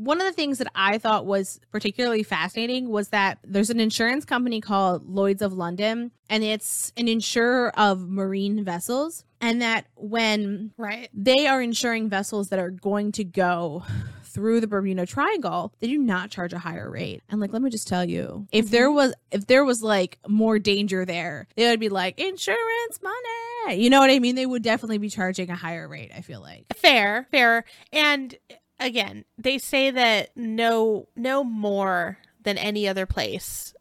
[0.00, 4.24] One of the things that I thought was particularly fascinating was that there's an insurance
[4.24, 9.26] company called Lloyd's of London, and it's an insurer of marine vessels.
[9.42, 11.10] And that when Right.
[11.12, 13.84] they are insuring vessels that are going to go
[14.22, 17.22] through the Bermuda Triangle, they do not charge a higher rate.
[17.28, 18.96] And like, let me just tell you, if there mm-hmm.
[18.96, 23.82] was if there was like more danger there, they would be like insurance money.
[23.82, 24.34] You know what I mean?
[24.34, 26.10] They would definitely be charging a higher rate.
[26.16, 26.64] I feel like.
[26.74, 27.64] Fair, fair.
[27.92, 28.34] And
[28.80, 33.74] again, they say that no no more than any other place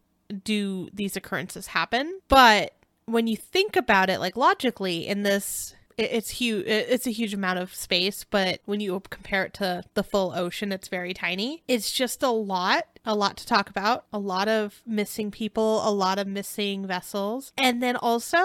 [0.43, 2.75] do these occurrences happen, but
[3.05, 6.65] when you think about it, like logically, in this, it's huge.
[6.67, 10.71] It's a huge amount of space, but when you compare it to the full ocean,
[10.71, 11.63] it's very tiny.
[11.67, 14.05] It's just a lot, a lot to talk about.
[14.13, 18.37] A lot of missing people, a lot of missing vessels, and then also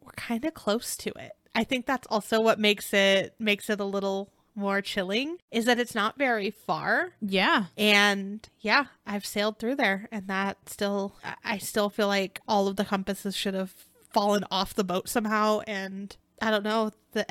[0.00, 1.32] we're kind of close to it.
[1.54, 5.78] I think that's also what makes it makes it a little more chilling is that
[5.80, 7.12] it's not very far.
[7.20, 7.66] Yeah.
[7.76, 12.76] and yeah i've sailed through there and that still i still feel like all of
[12.76, 13.72] the compasses should have
[14.12, 15.60] fallen off the boat somehow.
[15.66, 17.24] And i don't know the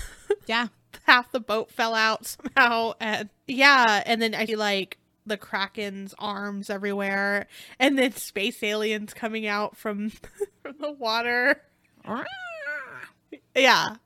[0.46, 0.68] Yeah.
[1.04, 2.92] half the boat fell out somehow.
[3.00, 7.46] And yeah and then i see like the kraken's arms everywhere
[7.78, 10.10] and then space aliens coming out from
[10.62, 11.62] from the water.
[13.54, 13.96] Yeah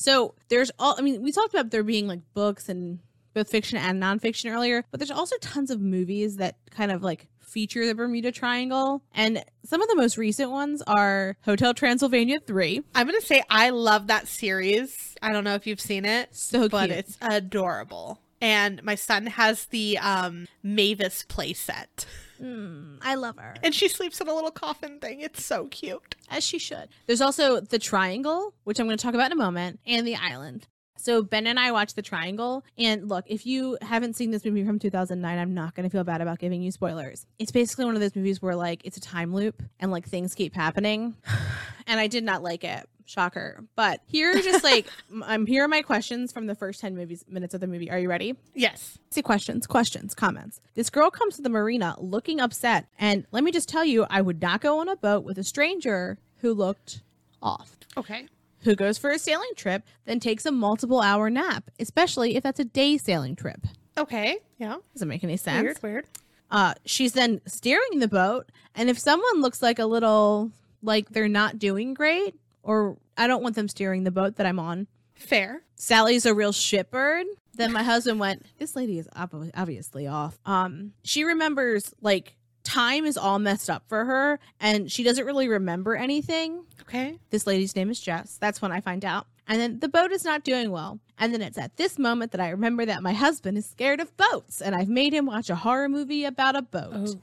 [0.00, 3.00] So there's all I mean, we talked about there being like books and
[3.34, 7.28] both fiction and nonfiction earlier, but there's also tons of movies that kind of like
[7.38, 9.02] feature the Bermuda Triangle.
[9.14, 12.82] And some of the most recent ones are Hotel Transylvania 3.
[12.94, 16.68] i'm gonna say i love that series i don't know if you've seen it So
[16.68, 16.98] but cute.
[16.98, 18.20] it's adorable.
[18.40, 22.06] And my son has the um Mavis playset.
[22.40, 23.54] Mm, I love her.
[23.62, 25.20] And she sleeps in a little coffin thing.
[25.20, 26.16] It's so cute.
[26.30, 26.88] As she should.
[27.06, 30.16] There's also the Triangle, which I'm going to talk about in a moment, and the
[30.16, 30.66] Island.
[30.96, 34.64] So Ben and I watched the Triangle, and look, if you haven't seen this movie
[34.64, 37.26] from 2009, I'm not going to feel bad about giving you spoilers.
[37.38, 40.34] It's basically one of those movies where like it's a time loop and like things
[40.34, 41.16] keep happening,
[41.86, 42.86] and I did not like it.
[43.10, 43.64] Shocker.
[43.76, 44.86] But here are just like
[45.24, 47.90] I'm here are my questions from the first 10 movies minutes of the movie.
[47.90, 48.36] Are you ready?
[48.54, 48.98] Yes.
[49.10, 50.60] See questions, questions, comments.
[50.74, 54.20] This girl comes to the marina looking upset, and let me just tell you, I
[54.20, 57.02] would not go on a boat with a stranger who looked
[57.42, 57.76] off.
[57.96, 58.26] Okay.
[58.60, 62.60] Who goes for a sailing trip, then takes a multiple hour nap, especially if that's
[62.60, 63.66] a day sailing trip.
[63.98, 64.38] Okay.
[64.58, 64.76] Yeah.
[64.94, 65.62] Doesn't make any sense.
[65.62, 66.06] Weird, weird.
[66.50, 70.50] Uh, she's then steering the boat, and if someone looks like a little
[70.82, 74.58] like they're not doing great, or I don't want them steering the boat that I'm
[74.58, 74.86] on,
[75.20, 75.62] Fair.
[75.76, 77.24] Sally's a real shitbird.
[77.54, 80.38] Then my husband went, This lady is ob- obviously off.
[80.46, 85.48] Um, she remembers like time is all messed up for her and she doesn't really
[85.48, 86.64] remember anything.
[86.82, 87.18] Okay.
[87.30, 88.38] This lady's name is Jess.
[88.40, 89.26] That's when I find out.
[89.46, 91.00] And then the boat is not doing well.
[91.18, 94.16] And then it's at this moment that I remember that my husband is scared of
[94.16, 96.92] boats and I've made him watch a horror movie about a boat.
[96.94, 97.20] Oh.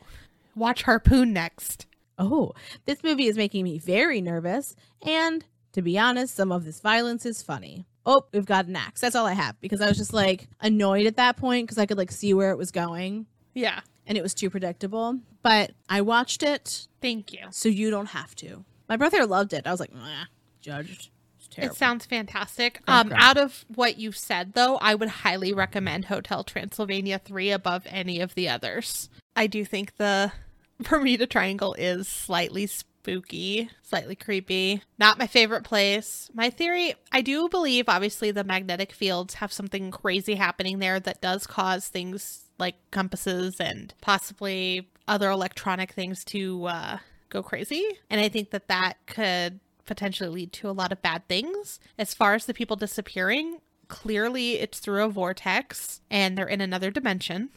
[0.56, 1.88] Watch Harpoon next.
[2.18, 2.54] Oh,
[2.86, 4.76] this movie is making me very nervous.
[5.06, 7.86] And to be honest, some of this violence is funny.
[8.06, 9.02] Oh, we've got an axe.
[9.02, 11.86] That's all I have because I was just like annoyed at that point because I
[11.86, 13.82] could like see where it was going Yeah.
[14.06, 15.20] and it was too predictable.
[15.44, 17.48] But I watched it Thank you.
[17.52, 18.64] so you don't have to.
[18.90, 19.68] My brother loved it.
[19.68, 20.24] I was like, nah,
[20.62, 21.10] judged.
[21.52, 21.74] Terrible.
[21.74, 22.82] It sounds fantastic.
[22.86, 27.52] Don't Um, out of what you've said, though, I would highly recommend Hotel Transylvania 3
[27.52, 29.10] above any of the others.
[29.36, 30.32] I do think the
[30.90, 34.82] Bermuda Triangle is slightly spooky, slightly creepy.
[35.00, 36.30] Not my favorite place.
[36.34, 41.22] My theory I do believe, obviously, the magnetic fields have something crazy happening there that
[41.22, 46.98] does cause things like compasses and possibly other electronic things to uh,
[47.30, 47.86] go crazy.
[48.10, 51.80] And I think that that could potentially lead to a lot of bad things.
[51.98, 56.92] As far as the people disappearing, clearly it's through a vortex and they're in another
[56.92, 57.50] dimension.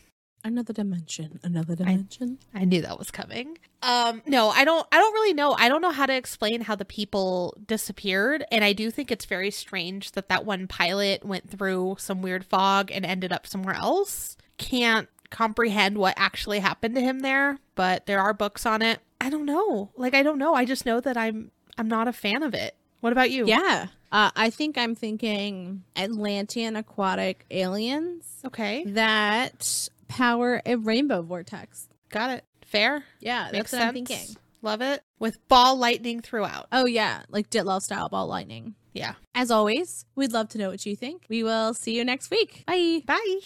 [0.44, 1.40] Another dimension.
[1.42, 2.38] Another dimension.
[2.54, 3.58] I knew that was coming.
[3.82, 5.52] Um no, I don't I don't really know.
[5.52, 9.24] I don't know how to explain how the people disappeared and I do think it's
[9.24, 13.74] very strange that that one pilot went through some weird fog and ended up somewhere
[13.74, 14.36] else.
[14.58, 18.98] Can't comprehend what actually happened to him there, but there are books on it.
[19.20, 19.90] I don't know.
[19.96, 20.54] Like I don't know.
[20.54, 22.74] I just know that I'm I'm not a fan of it.
[23.00, 23.46] What about you?
[23.46, 23.86] Yeah.
[24.12, 28.84] Uh, I think I'm thinking Atlantean aquatic aliens Okay.
[28.88, 31.88] that power a rainbow vortex.
[32.10, 32.44] Got it.
[32.66, 33.04] Fair.
[33.20, 33.88] Yeah, that's Makes what sense.
[33.88, 34.36] I'm thinking.
[34.62, 35.02] Love it.
[35.18, 36.66] With ball lightning throughout.
[36.72, 38.74] Oh yeah, like Dyatlov style ball lightning.
[38.92, 39.14] Yeah.
[39.34, 41.24] As always, we'd love to know what you think.
[41.28, 42.64] We will see you next week.
[42.66, 43.02] Bye.
[43.06, 43.38] Bye.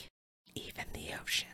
[0.55, 1.49] Even the ocean.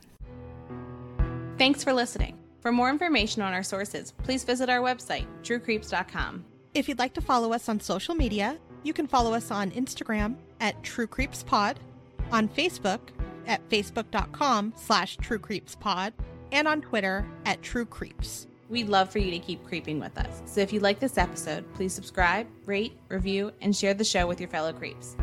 [1.57, 2.37] Thanks for listening.
[2.61, 6.45] For more information on our sources, please visit our website, truecreeps.com.
[6.73, 10.35] If you'd like to follow us on social media, you can follow us on Instagram
[10.59, 11.79] at True Creeps Pod,
[12.31, 12.99] on Facebook
[13.51, 16.13] at facebook.com slash True Creeps Pod,
[16.51, 18.47] and on Twitter at True Creeps.
[18.69, 20.41] We'd love for you to keep creeping with us.
[20.45, 24.39] So if you like this episode, please subscribe, rate, review, and share the show with
[24.39, 25.15] your fellow creeps.